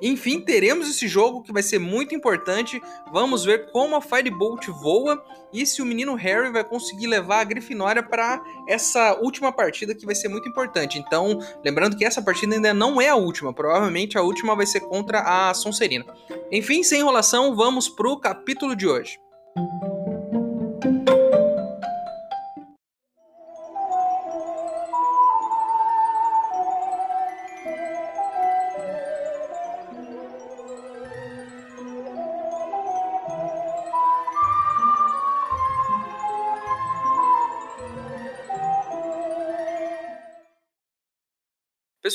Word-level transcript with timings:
Enfim, 0.00 0.40
teremos 0.40 0.88
esse 0.88 1.08
jogo 1.08 1.42
que 1.42 1.52
vai 1.52 1.62
ser 1.62 1.78
muito 1.78 2.14
importante. 2.14 2.80
Vamos 3.12 3.44
ver 3.44 3.70
como 3.70 3.96
a 3.96 4.00
Firebolt 4.00 4.66
voa 4.68 5.22
e 5.52 5.64
se 5.64 5.80
o 5.80 5.86
menino 5.86 6.14
Harry 6.14 6.50
vai 6.50 6.64
conseguir 6.64 7.06
levar 7.06 7.40
a 7.40 7.44
Grifinória 7.44 8.02
para 8.02 8.42
essa 8.68 9.18
última 9.20 9.52
partida 9.52 9.94
que 9.94 10.04
vai 10.04 10.14
ser 10.14 10.28
muito 10.28 10.48
importante. 10.48 10.98
Então, 10.98 11.38
lembrando 11.64 11.96
que 11.96 12.04
essa 12.04 12.20
partida 12.20 12.54
ainda 12.54 12.74
não 12.74 13.00
é 13.00 13.08
a 13.08 13.16
última, 13.16 13.52
provavelmente 13.52 14.18
a 14.18 14.22
última 14.22 14.56
vai 14.56 14.66
ser 14.66 14.80
contra 14.80 15.20
a 15.20 15.54
Sonserina. 15.54 16.04
Enfim, 16.50 16.82
sem 16.82 17.00
enrolação, 17.00 17.54
vamos 17.54 17.88
pro 17.88 18.18
capítulo 18.18 18.74
de 18.74 18.86
hoje. 18.86 19.18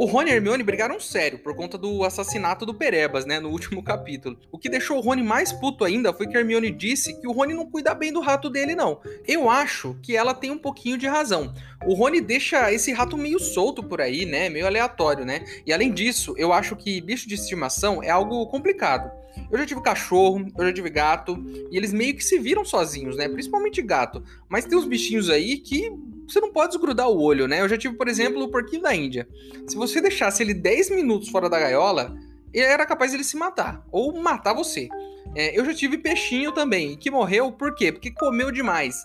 O 0.00 0.06
Rony 0.06 0.30
e 0.30 0.32
Hermione 0.32 0.62
brigaram 0.62 0.98
sério 0.98 1.38
por 1.38 1.54
conta 1.54 1.76
do 1.76 2.04
assassinato 2.04 2.64
do 2.64 2.72
Perebas, 2.72 3.26
né, 3.26 3.38
no 3.38 3.50
último 3.50 3.82
capítulo. 3.82 4.38
O 4.50 4.56
que 4.56 4.70
deixou 4.70 4.96
o 4.96 5.00
Rony 5.02 5.22
mais 5.22 5.52
puto 5.52 5.84
ainda 5.84 6.10
foi 6.10 6.26
que 6.26 6.34
Hermione 6.34 6.70
disse 6.70 7.20
que 7.20 7.28
o 7.28 7.32
Rony 7.32 7.52
não 7.52 7.70
cuida 7.70 7.92
bem 7.92 8.10
do 8.10 8.22
rato 8.22 8.48
dele, 8.48 8.74
não. 8.74 9.02
Eu 9.28 9.50
acho 9.50 9.94
que 10.02 10.16
ela 10.16 10.32
tem 10.32 10.50
um 10.50 10.56
pouquinho 10.56 10.96
de 10.96 11.06
razão. 11.06 11.52
O 11.84 11.92
Rony 11.92 12.22
deixa 12.22 12.72
esse 12.72 12.92
rato 12.92 13.14
meio 13.18 13.38
solto 13.38 13.82
por 13.82 14.00
aí, 14.00 14.24
né, 14.24 14.48
meio 14.48 14.66
aleatório, 14.66 15.26
né? 15.26 15.44
E 15.66 15.72
além 15.72 15.92
disso, 15.92 16.34
eu 16.38 16.50
acho 16.50 16.74
que 16.76 16.98
bicho 17.02 17.28
de 17.28 17.34
estimação 17.34 18.02
é 18.02 18.08
algo 18.08 18.46
complicado. 18.46 19.10
Eu 19.50 19.58
já 19.58 19.66
tive 19.66 19.82
cachorro, 19.82 20.46
eu 20.56 20.66
já 20.66 20.72
tive 20.72 20.90
gato, 20.90 21.36
e 21.70 21.76
eles 21.76 21.92
meio 21.92 22.14
que 22.14 22.24
se 22.24 22.38
viram 22.38 22.64
sozinhos, 22.64 23.16
né? 23.16 23.28
Principalmente 23.28 23.82
gato. 23.82 24.22
Mas 24.50 24.64
tem 24.64 24.76
uns 24.76 24.84
bichinhos 24.84 25.30
aí 25.30 25.58
que 25.58 25.90
você 26.28 26.40
não 26.40 26.52
pode 26.52 26.72
desgrudar 26.72 27.08
o 27.08 27.20
olho, 27.20 27.46
né? 27.48 27.60
Eu 27.60 27.68
já 27.68 27.78
tive, 27.78 27.96
por 27.96 28.08
exemplo, 28.08 28.42
o 28.42 28.50
porquinho 28.50 28.82
da 28.82 28.94
Índia. 28.94 29.28
Se 29.66 29.76
você 29.76 30.00
deixasse 30.00 30.42
ele 30.42 30.52
10 30.52 30.90
minutos 30.90 31.28
fora 31.28 31.48
da 31.48 31.58
gaiola, 31.58 32.14
era 32.52 32.84
capaz 32.84 33.14
ele 33.14 33.24
se 33.24 33.36
matar, 33.36 33.84
ou 33.90 34.20
matar 34.20 34.52
você. 34.52 34.88
É, 35.34 35.58
eu 35.58 35.64
já 35.64 35.72
tive 35.72 35.96
peixinho 35.98 36.52
também, 36.52 36.96
que 36.96 37.10
morreu 37.10 37.52
por 37.52 37.74
quê? 37.74 37.92
Porque 37.92 38.10
comeu 38.10 38.50
demais. 38.50 38.96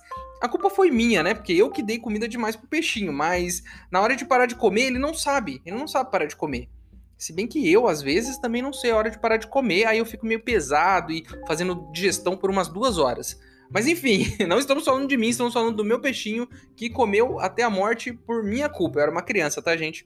A 0.42 0.48
culpa 0.50 0.70
foi 0.70 0.90
minha, 0.92 1.22
né? 1.22 1.34
Porque 1.34 1.54
eu 1.54 1.70
que 1.70 1.84
dei 1.84 2.00
comida 2.00 2.28
demais 2.28 2.56
pro 2.56 2.68
peixinho, 2.68 3.14
mas 3.14 3.64
na 3.92 4.02
hora 4.02 4.16
de 4.16 4.26
parar 4.26 4.48
de 4.48 4.56
comer, 4.56 4.88
ele 4.88 5.00
não 5.00 5.14
sabe. 5.14 5.62
Ele 5.66 5.78
não 5.78 5.88
sabe 5.88 6.12
parar 6.12 6.26
de 6.26 6.36
comer. 6.36 6.68
Se 7.18 7.32
bem 7.32 7.48
que 7.48 7.72
eu, 7.72 7.88
às 7.88 8.02
vezes, 8.02 8.38
também 8.38 8.62
não 8.62 8.74
sei 8.74 8.92
a 8.92 8.98
hora 8.98 9.10
de 9.10 9.20
parar 9.20 9.38
de 9.38 9.48
comer, 9.48 9.86
aí 9.86 10.00
eu 10.00 10.06
fico 10.06 10.26
meio 10.26 10.42
pesado 10.42 11.12
e 11.12 11.24
fazendo 11.48 11.90
digestão 11.94 12.36
por 12.36 12.50
umas 12.50 12.68
duas 12.68 12.98
horas. 12.98 13.40
Mas 13.70 13.88
enfim, 13.88 14.26
não 14.48 14.60
estamos 14.60 14.86
falando 14.86 15.08
de 15.08 15.18
mim, 15.18 15.30
estamos 15.30 15.54
falando 15.54 15.76
do 15.76 15.84
meu 15.84 16.00
peixinho 16.00 16.48
que 16.76 16.90
comeu 16.90 17.40
até 17.40 17.64
a 17.64 17.70
morte 17.70 18.14
por 18.14 18.44
minha 18.44 18.70
culpa. 18.70 19.00
Eu 19.00 19.04
era 19.04 19.12
uma 19.12 19.22
criança, 19.22 19.62
tá, 19.62 19.76
gente? 19.76 20.06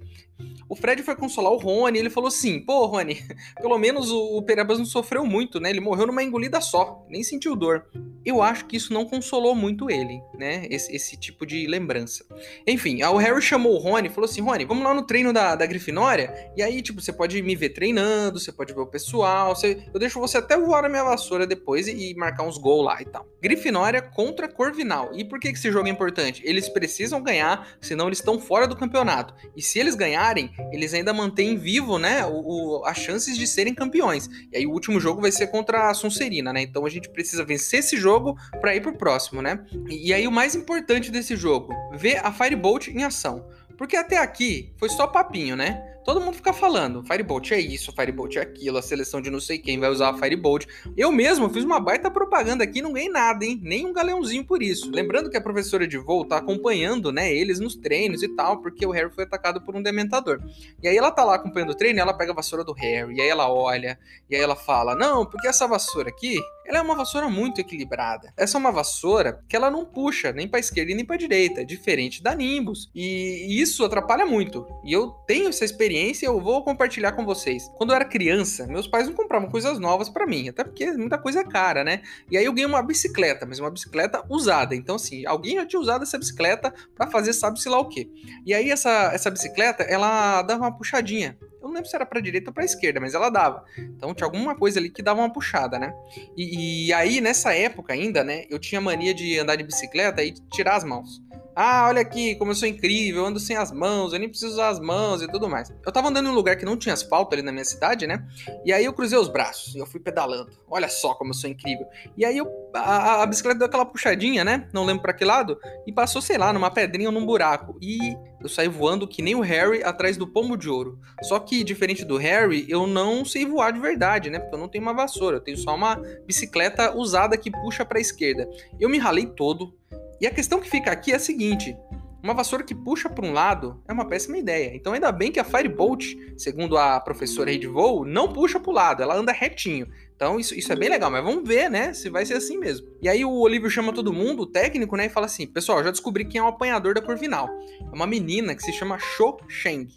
O 0.69 0.75
Fred 0.75 1.01
foi 1.03 1.15
consolar 1.15 1.51
o 1.51 1.57
Rony 1.57 1.97
ele 1.97 2.09
falou 2.09 2.27
assim: 2.27 2.59
pô, 2.59 2.85
Rony, 2.85 3.21
pelo 3.59 3.77
menos 3.77 4.11
o, 4.11 4.41
Perebas 4.43 4.77
não 4.77 4.85
sofreu 4.85 5.25
muito, 5.25 5.59
né? 5.59 5.69
Ele 5.69 5.79
morreu 5.79 6.07
numa 6.07 6.23
engolida 6.23 6.61
só, 6.61 7.05
nem 7.09 7.23
sentiu 7.23 7.55
dor. 7.55 7.85
Eu 8.23 8.41
acho 8.41 8.65
que 8.65 8.77
isso 8.77 8.93
não 8.93 9.05
consolou 9.05 9.55
muito 9.55 9.89
ele, 9.89 10.21
né? 10.37 10.67
Esse, 10.69 10.95
esse 10.95 11.17
tipo 11.17 11.45
de 11.45 11.65
lembrança. 11.65 12.25
Enfim, 12.67 13.01
o 13.03 13.17
Harry 13.17 13.41
chamou 13.41 13.73
o 13.73 13.77
Rony 13.77 14.07
e 14.07 14.11
falou 14.11 14.29
assim: 14.29 14.41
Rony, 14.41 14.65
vamos 14.65 14.83
lá 14.83 14.93
no 14.93 15.03
treino 15.03 15.33
da, 15.33 15.55
da 15.55 15.65
Grifinória? 15.65 16.51
E 16.55 16.61
aí, 16.61 16.81
tipo, 16.81 17.01
você 17.01 17.11
pode 17.11 17.41
me 17.41 17.55
ver 17.55 17.69
treinando, 17.69 18.39
você 18.39 18.51
pode 18.51 18.73
ver 18.73 18.81
o 18.81 18.87
pessoal, 18.87 19.55
você, 19.55 19.83
eu 19.93 19.99
deixo 19.99 20.19
você 20.19 20.37
até 20.37 20.57
voar 20.57 20.83
na 20.83 20.89
minha 20.89 21.03
vassoura 21.03 21.47
depois 21.47 21.87
e, 21.87 22.11
e 22.11 22.15
marcar 22.15 22.43
uns 22.43 22.57
gols 22.57 22.85
lá 22.85 23.01
e 23.01 23.05
tal. 23.05 23.27
Grifinória 23.49 23.99
contra 23.99 24.47
Corvinal. 24.47 25.09
E 25.15 25.25
por 25.25 25.39
que 25.39 25.47
esse 25.47 25.71
jogo 25.71 25.87
é 25.87 25.91
importante? 25.91 26.43
Eles 26.45 26.69
precisam 26.69 27.19
ganhar, 27.19 27.67
senão 27.81 28.05
eles 28.05 28.19
estão 28.19 28.39
fora 28.39 28.67
do 28.67 28.75
campeonato. 28.75 29.33
E 29.55 29.61
se 29.61 29.79
eles 29.79 29.95
ganharem, 29.95 30.51
eles 30.71 30.93
ainda 30.93 31.11
mantêm 31.11 31.57
vivo, 31.57 31.97
né, 31.97 32.23
o, 32.27 32.43
o, 32.43 32.85
as 32.85 32.99
chances 32.99 33.35
de 33.35 33.47
serem 33.47 33.73
campeões. 33.73 34.29
E 34.53 34.57
aí 34.57 34.67
o 34.67 34.71
último 34.71 34.99
jogo 34.99 35.19
vai 35.19 35.31
ser 35.31 35.47
contra 35.47 35.89
a 35.89 35.93
Sonserina, 35.95 36.53
né? 36.53 36.61
Então 36.61 36.85
a 36.85 36.89
gente 36.89 37.09
precisa 37.09 37.43
vencer 37.43 37.79
esse 37.79 37.97
jogo 37.97 38.37
para 38.61 38.75
ir 38.75 38.81
pro 38.81 38.95
próximo, 38.95 39.41
né? 39.41 39.65
E, 39.89 40.09
e 40.09 40.13
aí 40.13 40.27
o 40.27 40.31
mais 40.31 40.53
importante 40.53 41.09
desse 41.09 41.35
jogo, 41.35 41.73
ver 41.93 42.23
a 42.23 42.31
Firebolt 42.31 42.89
em 42.89 43.03
ação. 43.03 43.49
Porque 43.75 43.95
até 43.95 44.17
aqui 44.17 44.73
foi 44.77 44.89
só 44.89 45.07
papinho, 45.07 45.55
né? 45.55 45.88
Todo 46.03 46.21
mundo 46.21 46.35
fica 46.35 46.53
falando, 46.53 47.03
Firebolt 47.03 47.51
é 47.51 47.59
isso, 47.59 47.91
Firebolt 47.91 48.37
é 48.37 48.41
aquilo, 48.41 48.77
a 48.77 48.81
seleção 48.81 49.21
de 49.21 49.29
não 49.29 49.39
sei 49.39 49.59
quem 49.59 49.79
vai 49.79 49.89
usar 49.89 50.09
a 50.09 50.17
Firebolt. 50.17 50.65
Eu 50.97 51.11
mesmo 51.11 51.49
fiz 51.49 51.63
uma 51.63 51.79
baita 51.79 52.09
propaganda 52.09 52.63
aqui 52.63 52.81
não 52.81 52.93
ganhei 52.93 53.09
nada, 53.09 53.45
hein? 53.45 53.59
Nem 53.61 53.85
um 53.85 53.93
galeãozinho 53.93 54.45
por 54.45 54.63
isso. 54.63 54.89
Lembrando 54.91 55.29
que 55.29 55.37
a 55.37 55.41
professora 55.41 55.87
de 55.87 55.97
voo 55.97 56.25
tá 56.25 56.37
acompanhando, 56.37 57.11
né, 57.11 57.33
eles 57.33 57.59
nos 57.59 57.75
treinos 57.75 58.23
e 58.23 58.29
tal, 58.29 58.61
porque 58.61 58.85
o 58.85 58.91
Harry 58.91 59.11
foi 59.13 59.25
atacado 59.25 59.61
por 59.61 59.75
um 59.75 59.83
dementador. 59.83 60.41
E 60.81 60.87
aí 60.87 60.97
ela 60.97 61.11
tá 61.11 61.23
lá 61.23 61.35
acompanhando 61.35 61.71
o 61.71 61.75
treino 61.75 61.99
ela 61.99 62.13
pega 62.13 62.31
a 62.31 62.35
vassoura 62.35 62.63
do 62.63 62.71
Harry, 62.73 63.15
e 63.15 63.21
aí 63.21 63.27
ela 63.27 63.51
olha, 63.51 63.99
e 64.29 64.35
aí 64.35 64.41
ela 64.41 64.55
fala: 64.55 64.95
Não, 64.95 65.25
porque 65.25 65.47
essa 65.47 65.67
vassoura 65.67 66.09
aqui, 66.09 66.39
ela 66.65 66.77
é 66.77 66.81
uma 66.81 66.95
vassoura 66.95 67.27
muito 67.27 67.59
equilibrada. 67.59 68.31
Essa 68.37 68.57
é 68.57 68.59
uma 68.59 68.71
vassoura 68.71 69.43
que 69.49 69.55
ela 69.55 69.69
não 69.69 69.83
puxa 69.85 70.31
nem 70.31 70.47
para 70.47 70.59
esquerda 70.59 70.93
nem 70.93 71.03
para 71.03 71.17
direita, 71.17 71.65
diferente 71.65 72.23
da 72.23 72.33
Nimbus. 72.33 72.89
E 72.95 73.59
isso 73.61 73.83
atrapalha 73.83 74.25
muito. 74.25 74.65
E 74.83 74.93
eu 74.93 75.09
tenho 75.27 75.49
essa 75.49 75.65
experiência 75.65 75.88
experiência 75.89 76.27
eu 76.27 76.39
vou 76.39 76.63
compartilhar 76.63 77.13
com 77.13 77.25
vocês. 77.25 77.67
Quando 77.75 77.89
eu 77.89 77.95
era 77.95 78.05
criança, 78.05 78.67
meus 78.67 78.87
pais 78.87 79.07
não 79.07 79.15
compravam 79.15 79.49
coisas 79.49 79.79
novas 79.79 80.07
para 80.07 80.27
mim, 80.27 80.47
até 80.47 80.63
porque 80.63 80.91
muita 80.91 81.17
coisa 81.17 81.39
é 81.39 81.43
cara, 81.43 81.83
né? 81.83 82.03
E 82.29 82.37
aí 82.37 82.45
eu 82.45 82.53
ganhei 82.53 82.67
uma 82.67 82.83
bicicleta, 82.83 83.45
mas 83.45 83.59
uma 83.59 83.71
bicicleta 83.71 84.23
usada. 84.29 84.75
Então, 84.75 84.95
assim, 84.95 85.25
alguém 85.25 85.55
já 85.55 85.65
tinha 85.65 85.79
usado 85.79 86.03
essa 86.03 86.17
bicicleta 86.17 86.71
para 86.95 87.09
fazer 87.09 87.33
sabe-se 87.33 87.67
lá 87.67 87.79
o 87.79 87.89
quê. 87.89 88.07
E 88.45 88.53
aí 88.53 88.69
essa, 88.69 89.11
essa 89.13 89.31
bicicleta, 89.31 89.83
ela 89.83 90.43
dava 90.43 90.63
uma 90.63 90.77
puxadinha. 90.77 91.35
Eu 91.59 91.67
não 91.67 91.73
lembro 91.73 91.89
se 91.89 91.95
era 91.95 92.05
pra 92.05 92.21
direita 92.21 92.51
ou 92.51 92.53
pra 92.53 92.63
esquerda, 92.63 92.99
mas 92.99 93.15
ela 93.15 93.29
dava. 93.29 93.65
Então 93.77 94.13
tinha 94.13 94.27
alguma 94.27 94.55
coisa 94.55 94.79
ali 94.79 94.91
que 94.91 95.01
dava 95.01 95.19
uma 95.19 95.33
puxada, 95.33 95.79
né? 95.79 95.91
E, 96.37 96.87
e 96.87 96.93
aí, 96.93 97.19
nessa 97.19 97.53
época 97.53 97.93
ainda, 97.93 98.23
né, 98.23 98.45
eu 98.49 98.59
tinha 98.59 98.79
mania 98.79 99.13
de 99.13 99.39
andar 99.39 99.55
de 99.55 99.63
bicicleta 99.63 100.23
e 100.23 100.33
tirar 100.51 100.75
as 100.75 100.83
mãos. 100.83 101.19
Ah, 101.61 101.87
olha 101.89 101.99
aqui, 101.99 102.35
como 102.35 102.51
eu 102.51 102.55
sou 102.55 102.69
incrível, 102.69 103.23
eu 103.23 103.27
ando 103.27 103.37
sem 103.37 103.57
as 103.57 103.69
mãos, 103.69 104.13
eu 104.13 104.19
nem 104.19 104.29
preciso 104.29 104.53
usar 104.53 104.69
as 104.69 104.79
mãos 104.79 105.21
e 105.21 105.27
tudo 105.27 105.49
mais. 105.49 105.69
Eu 105.85 105.91
tava 105.91 106.07
andando 106.07 106.27
em 106.27 106.29
um 106.29 106.33
lugar 106.33 106.55
que 106.55 106.63
não 106.63 106.77
tinha 106.77 106.93
asfalto 106.93 107.35
ali 107.35 107.41
na 107.41 107.51
minha 107.51 107.65
cidade, 107.65 108.07
né? 108.07 108.25
E 108.63 108.71
aí 108.71 108.85
eu 108.85 108.93
cruzei 108.93 109.19
os 109.19 109.27
braços 109.27 109.75
e 109.75 109.77
eu 109.77 109.85
fui 109.85 109.99
pedalando. 109.99 110.49
Olha 110.69 110.87
só 110.87 111.13
como 111.15 111.31
eu 111.31 111.33
sou 111.33 111.49
incrível. 111.49 111.85
E 112.15 112.23
aí 112.23 112.37
eu, 112.37 112.47
a, 112.73 113.23
a 113.23 113.25
bicicleta 113.25 113.59
deu 113.59 113.67
aquela 113.67 113.83
puxadinha, 113.83 114.45
né? 114.45 114.69
Não 114.71 114.85
lembro 114.85 115.01
para 115.01 115.11
que 115.11 115.25
lado. 115.25 115.59
E 115.85 115.91
passou, 115.91 116.21
sei 116.21 116.37
lá, 116.37 116.53
numa 116.53 116.71
pedrinha 116.71 117.09
ou 117.09 117.13
num 117.13 117.25
buraco. 117.25 117.77
E 117.81 118.15
eu 118.41 118.47
saí 118.47 118.69
voando 118.69 119.05
que 119.05 119.21
nem 119.21 119.35
o 119.35 119.41
Harry 119.41 119.83
atrás 119.83 120.15
do 120.15 120.25
pomo 120.25 120.55
de 120.55 120.69
ouro. 120.69 120.97
Só 121.23 121.41
que, 121.41 121.61
diferente 121.65 122.05
do 122.05 122.15
Harry, 122.15 122.65
eu 122.69 122.87
não 122.87 123.25
sei 123.25 123.45
voar 123.45 123.73
de 123.73 123.81
verdade, 123.81 124.29
né? 124.29 124.39
Porque 124.39 124.55
eu 124.55 124.59
não 124.59 124.69
tenho 124.69 124.81
uma 124.81 124.93
vassoura, 124.93 125.35
eu 125.35 125.41
tenho 125.41 125.57
só 125.57 125.75
uma 125.75 126.01
bicicleta 126.25 126.95
usada 126.95 127.37
que 127.37 127.51
puxa 127.51 127.83
para 127.83 127.97
a 127.97 128.01
esquerda. 128.01 128.49
Eu 128.79 128.87
me 128.87 128.97
ralei 128.97 129.25
todo, 129.25 129.77
e 130.21 130.27
a 130.27 130.31
questão 130.31 130.59
que 130.59 130.69
fica 130.69 130.91
aqui 130.91 131.11
é 131.11 131.15
a 131.15 131.19
seguinte: 131.19 131.75
Uma 132.21 132.33
vassoura 132.33 132.63
que 132.63 132.75
puxa 132.75 133.09
para 133.09 133.25
um 133.25 133.31
lado 133.31 133.81
é 133.87 133.93
uma 133.93 134.07
péssima 134.07 134.37
ideia. 134.37 134.75
Então 134.75 134.93
ainda 134.93 135.11
bem 135.11 135.31
que 135.31 135.39
a 135.39 135.43
Firebolt, 135.43 136.15
segundo 136.37 136.77
a 136.77 136.99
professora 136.99 137.57
de 137.57 137.67
voo, 137.67 138.05
não 138.05 138.31
puxa 138.31 138.59
para 138.59 138.69
o 138.69 138.73
lado, 138.73 139.01
ela 139.01 139.15
anda 139.15 139.31
retinho. 139.31 139.87
Então 140.15 140.37
isso, 140.37 140.53
isso 140.53 140.71
é 140.73 140.75
bem 140.75 140.89
legal, 140.89 141.09
mas 141.09 141.23
vamos 141.23 141.47
ver, 141.47 141.69
né, 141.69 141.93
se 141.93 142.09
vai 142.09 142.25
ser 142.25 142.33
assim 142.33 142.57
mesmo. 142.57 142.87
E 143.01 143.07
aí 143.07 143.23
o 143.23 143.31
Olívio 143.31 143.69
chama 143.69 143.93
todo 143.93 144.11
mundo, 144.11 144.41
o 144.43 144.45
técnico, 144.45 144.97
né, 144.97 145.05
e 145.05 145.09
fala 145.09 145.27
assim: 145.27 145.47
"Pessoal, 145.47 145.81
já 145.81 145.91
descobri 145.91 146.25
quem 146.25 146.39
é 146.39 146.43
o 146.43 146.47
apanhador 146.47 146.93
da 146.93 147.01
Corvinal. 147.01 147.47
É 147.81 147.95
uma 147.95 148.05
menina 148.05 148.53
que 148.53 148.61
se 148.61 148.73
chama 148.73 148.99
Sho 148.99 149.37
Sheng. 149.47 149.87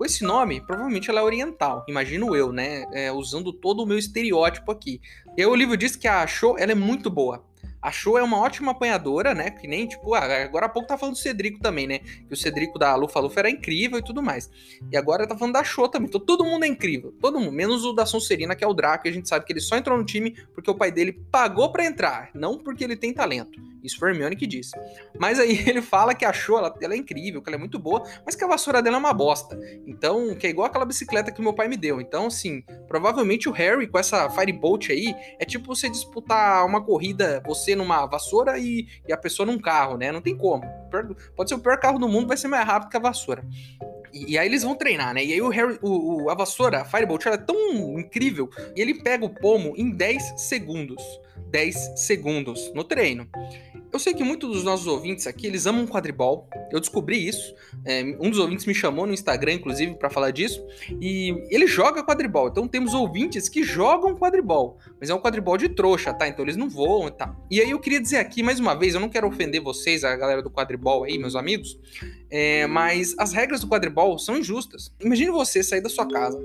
Com 0.00 0.04
esse 0.06 0.24
nome, 0.24 0.62
provavelmente 0.62 1.10
ela 1.10 1.20
é 1.20 1.22
oriental, 1.22 1.84
imagino 1.86 2.34
eu, 2.34 2.52
né? 2.52 2.86
É, 2.90 3.12
usando 3.12 3.52
todo 3.52 3.82
o 3.82 3.86
meu 3.86 3.98
estereótipo 3.98 4.72
aqui. 4.72 4.98
E 5.36 5.42
aí 5.42 5.46
o 5.46 5.54
livro 5.54 5.76
diz 5.76 5.94
que 5.94 6.08
a 6.08 6.26
Sho 6.26 6.56
ela 6.58 6.72
é 6.72 6.74
muito 6.74 7.10
boa. 7.10 7.44
A 7.82 7.90
Show 7.90 8.18
é 8.18 8.22
uma 8.22 8.38
ótima 8.38 8.72
apanhadora, 8.72 9.34
né? 9.34 9.50
Que 9.50 9.66
nem, 9.66 9.86
tipo, 9.86 10.14
ah, 10.14 10.42
agora 10.42 10.66
há 10.66 10.68
pouco 10.68 10.88
tá 10.88 10.98
falando 10.98 11.14
do 11.14 11.18
Cedrico 11.18 11.60
também, 11.60 11.86
né? 11.86 12.00
Que 12.00 12.34
o 12.34 12.36
Cedrico 12.36 12.78
da 12.78 12.94
Lufa 12.94 13.18
Lufa 13.20 13.40
era 13.40 13.50
incrível 13.50 13.98
e 13.98 14.02
tudo 14.02 14.22
mais. 14.22 14.50
E 14.92 14.96
agora 14.96 15.26
tá 15.26 15.36
falando 15.36 15.54
da 15.54 15.64
Show 15.64 15.88
também. 15.88 16.08
Então 16.08 16.20
todo 16.20 16.44
mundo 16.44 16.64
é 16.64 16.68
incrível. 16.68 17.14
Todo 17.20 17.40
mundo. 17.40 17.52
Menos 17.52 17.84
o 17.84 17.92
da 17.92 18.04
Sonserina, 18.04 18.54
que 18.54 18.62
é 18.62 18.66
o 18.66 18.74
Draco. 18.74 19.06
E 19.06 19.10
a 19.10 19.12
gente 19.12 19.28
sabe 19.28 19.46
que 19.46 19.52
ele 19.52 19.60
só 19.60 19.76
entrou 19.76 19.96
no 19.96 20.04
time 20.04 20.36
porque 20.54 20.70
o 20.70 20.74
pai 20.74 20.92
dele 20.92 21.12
pagou 21.30 21.72
para 21.72 21.84
entrar. 21.86 22.30
Não 22.34 22.58
porque 22.58 22.84
ele 22.84 22.96
tem 22.96 23.14
talento. 23.14 23.58
Isso 23.82 23.98
foi 23.98 24.10
Hermione 24.10 24.36
que 24.36 24.46
disse. 24.46 24.72
Mas 25.18 25.38
aí 25.38 25.58
ele 25.68 25.82
fala 25.82 26.14
que 26.14 26.24
a 26.24 26.32
Show, 26.32 26.58
ela, 26.58 26.74
ela 26.80 26.94
é 26.94 26.96
incrível, 26.96 27.42
que 27.42 27.48
ela 27.48 27.56
é 27.56 27.58
muito 27.58 27.78
boa, 27.78 28.02
mas 28.24 28.34
que 28.34 28.44
a 28.44 28.46
vassoura 28.46 28.82
dela 28.82 28.96
é 28.96 28.98
uma 28.98 29.12
bosta. 29.12 29.58
Então, 29.86 30.34
que 30.34 30.46
é 30.46 30.50
igual 30.50 30.66
aquela 30.66 30.84
bicicleta 30.84 31.32
que 31.32 31.42
meu 31.42 31.52
pai 31.52 31.68
me 31.68 31.76
deu. 31.76 32.00
Então, 32.00 32.26
assim, 32.26 32.62
provavelmente 32.86 33.48
o 33.48 33.52
Harry 33.52 33.86
com 33.86 33.98
essa 33.98 34.28
Firebolt 34.30 34.90
aí 34.90 35.14
é 35.38 35.44
tipo 35.44 35.74
você 35.74 35.88
disputar 35.88 36.64
uma 36.66 36.84
corrida, 36.84 37.42
você 37.46 37.74
numa 37.74 38.06
vassoura 38.06 38.58
e, 38.58 38.86
e 39.06 39.12
a 39.12 39.16
pessoa 39.16 39.46
num 39.46 39.58
carro, 39.58 39.96
né? 39.96 40.12
Não 40.12 40.20
tem 40.20 40.36
como. 40.36 40.62
Pode 41.36 41.48
ser 41.48 41.54
o 41.54 41.60
pior 41.60 41.78
carro 41.78 41.98
do 41.98 42.08
mundo, 42.08 42.26
vai 42.26 42.36
ser 42.36 42.48
mais 42.48 42.66
rápido 42.66 42.90
que 42.90 42.96
a 42.96 43.00
vassoura. 43.00 43.44
E, 44.12 44.32
e, 44.32 44.38
aí 44.38 44.46
eles 44.46 44.62
vão 44.62 44.74
treinar, 44.74 45.14
né? 45.14 45.24
E 45.24 45.32
aí 45.32 45.42
o 45.42 45.48
Harry, 45.48 45.78
o, 45.82 46.24
o, 46.24 46.30
a 46.30 46.34
vassoura, 46.34 46.82
a 46.82 46.84
Firebolt, 46.84 47.26
ela 47.26 47.36
é 47.36 47.38
tão 47.38 47.98
incrível 47.98 48.50
e 48.74 48.80
ele 48.80 49.02
pega 49.02 49.24
o 49.24 49.30
pomo 49.30 49.74
em 49.76 49.90
10 49.90 50.34
segundos. 50.36 51.02
10 51.50 52.00
segundos 52.00 52.72
no 52.74 52.84
treino. 52.84 53.28
Eu 53.92 53.98
sei 53.98 54.14
que 54.14 54.22
muitos 54.22 54.50
dos 54.50 54.62
nossos 54.62 54.86
ouvintes 54.86 55.26
aqui, 55.26 55.48
eles 55.48 55.66
amam 55.66 55.84
quadribol. 55.84 56.48
Eu 56.70 56.78
descobri 56.78 57.26
isso. 57.26 57.54
É, 57.84 58.02
um 58.20 58.30
dos 58.30 58.38
ouvintes 58.38 58.64
me 58.64 58.74
chamou 58.74 59.04
no 59.04 59.12
Instagram, 59.12 59.54
inclusive, 59.54 59.94
para 59.96 60.08
falar 60.08 60.30
disso. 60.30 60.64
E 61.00 61.34
ele 61.50 61.66
joga 61.66 62.04
quadribol. 62.04 62.48
Então 62.48 62.68
temos 62.68 62.94
ouvintes 62.94 63.48
que 63.48 63.64
jogam 63.64 64.14
quadribol. 64.14 64.78
Mas 65.00 65.10
é 65.10 65.14
um 65.14 65.18
quadribol 65.18 65.56
de 65.56 65.68
trouxa, 65.70 66.14
tá? 66.14 66.28
Então 66.28 66.44
eles 66.44 66.56
não 66.56 66.70
voam 66.70 67.08
e 67.08 67.10
tal. 67.10 67.34
E 67.50 67.60
aí 67.60 67.70
eu 67.70 67.80
queria 67.80 68.00
dizer 68.00 68.18
aqui, 68.18 68.44
mais 68.44 68.60
uma 68.60 68.74
vez, 68.74 68.94
eu 68.94 69.00
não 69.00 69.08
quero 69.08 69.26
ofender 69.26 69.60
vocês, 69.60 70.04
a 70.04 70.14
galera 70.14 70.40
do 70.40 70.50
quadribol 70.50 71.02
aí, 71.02 71.18
meus 71.18 71.34
amigos. 71.34 71.76
É, 72.30 72.68
mas 72.68 73.16
as 73.18 73.32
regras 73.32 73.60
do 73.60 73.68
quadribol 73.68 74.16
são 74.20 74.38
injustas. 74.38 74.94
Imagine 75.00 75.32
você 75.32 75.64
sair 75.64 75.80
da 75.80 75.88
sua 75.88 76.06
casa, 76.06 76.40